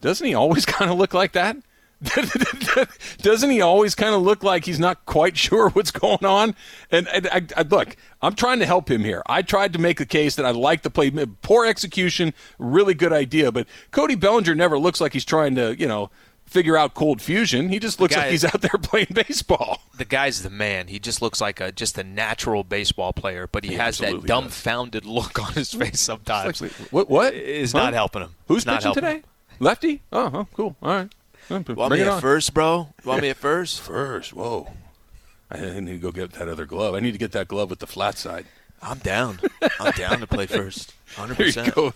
[0.00, 1.56] doesn't he always kind of look like that?
[3.18, 6.54] Doesn't he always kind of look like he's not quite sure what's going on?
[6.90, 9.22] And, and I, I, look, I'm trying to help him here.
[9.26, 11.10] I tried to make the case that I like the play.
[11.42, 13.52] Poor execution, really good idea.
[13.52, 16.10] But Cody Bellinger never looks like he's trying to, you know,
[16.46, 17.68] figure out cold fusion.
[17.68, 19.82] He just looks guy- like he's out there playing baseball.
[19.96, 20.88] The guy's the man.
[20.88, 24.06] He just looks like a just a natural baseball player, but he, He has that
[24.06, 24.40] absolutely does.
[24.42, 26.60] dumbfounded look on his face sometimes.
[26.90, 27.08] What?
[27.10, 27.78] What is Huh?
[27.84, 28.34] not helping him.
[28.48, 29.14] Who's not pitching today?
[29.16, 29.24] him.
[29.60, 30.02] Lefty.
[30.10, 30.76] Oh, oh, cool.
[30.82, 31.12] All right.
[31.50, 32.88] Want Bring me at first, bro?
[33.04, 33.80] Want me at first?
[33.80, 34.32] First.
[34.32, 34.68] Whoa.
[35.50, 36.94] I need to go get that other glove.
[36.94, 38.46] I need to get that glove with the flat side.
[38.80, 39.40] I'm down.
[39.80, 40.94] I'm down to play first.
[41.16, 41.34] 100%.
[41.54, 41.92] Here you go.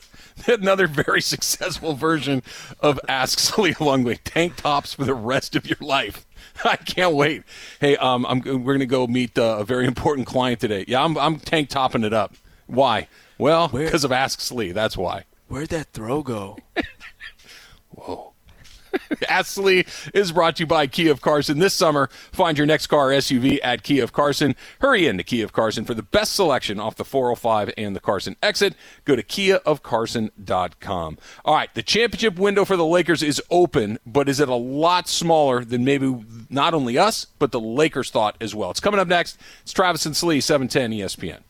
[0.53, 2.43] Another very successful version
[2.81, 4.19] of Ask Sully Longway.
[4.25, 6.27] Tank tops for the rest of your life.
[6.65, 7.45] I can't wait.
[7.81, 10.85] Hey, um, I'm, we're going to go meet uh, a very important client today.
[10.89, 12.35] Yeah, I'm, I'm tank topping it up.
[12.67, 13.07] Why?
[13.39, 14.73] Well, because of Ask Slee.
[14.73, 15.25] That's why.
[15.49, 16.59] Where'd that throw go?
[19.29, 21.59] Ask Lee is brought to you by Kia of Carson.
[21.59, 24.55] This summer, find your next car SUV at Kia of Carson.
[24.81, 28.01] Hurry in to Kia of Carson for the best selection off the 405 and the
[28.01, 28.75] Carson exit.
[29.05, 31.19] Go to KiaofCarson.com.
[31.45, 35.09] All right, the championship window for the Lakers is open, but is it a lot
[35.09, 38.71] smaller than maybe not only us, but the Lakers thought as well?
[38.71, 39.39] It's coming up next.
[39.63, 41.41] It's Travis and Slee, 710 ESPN.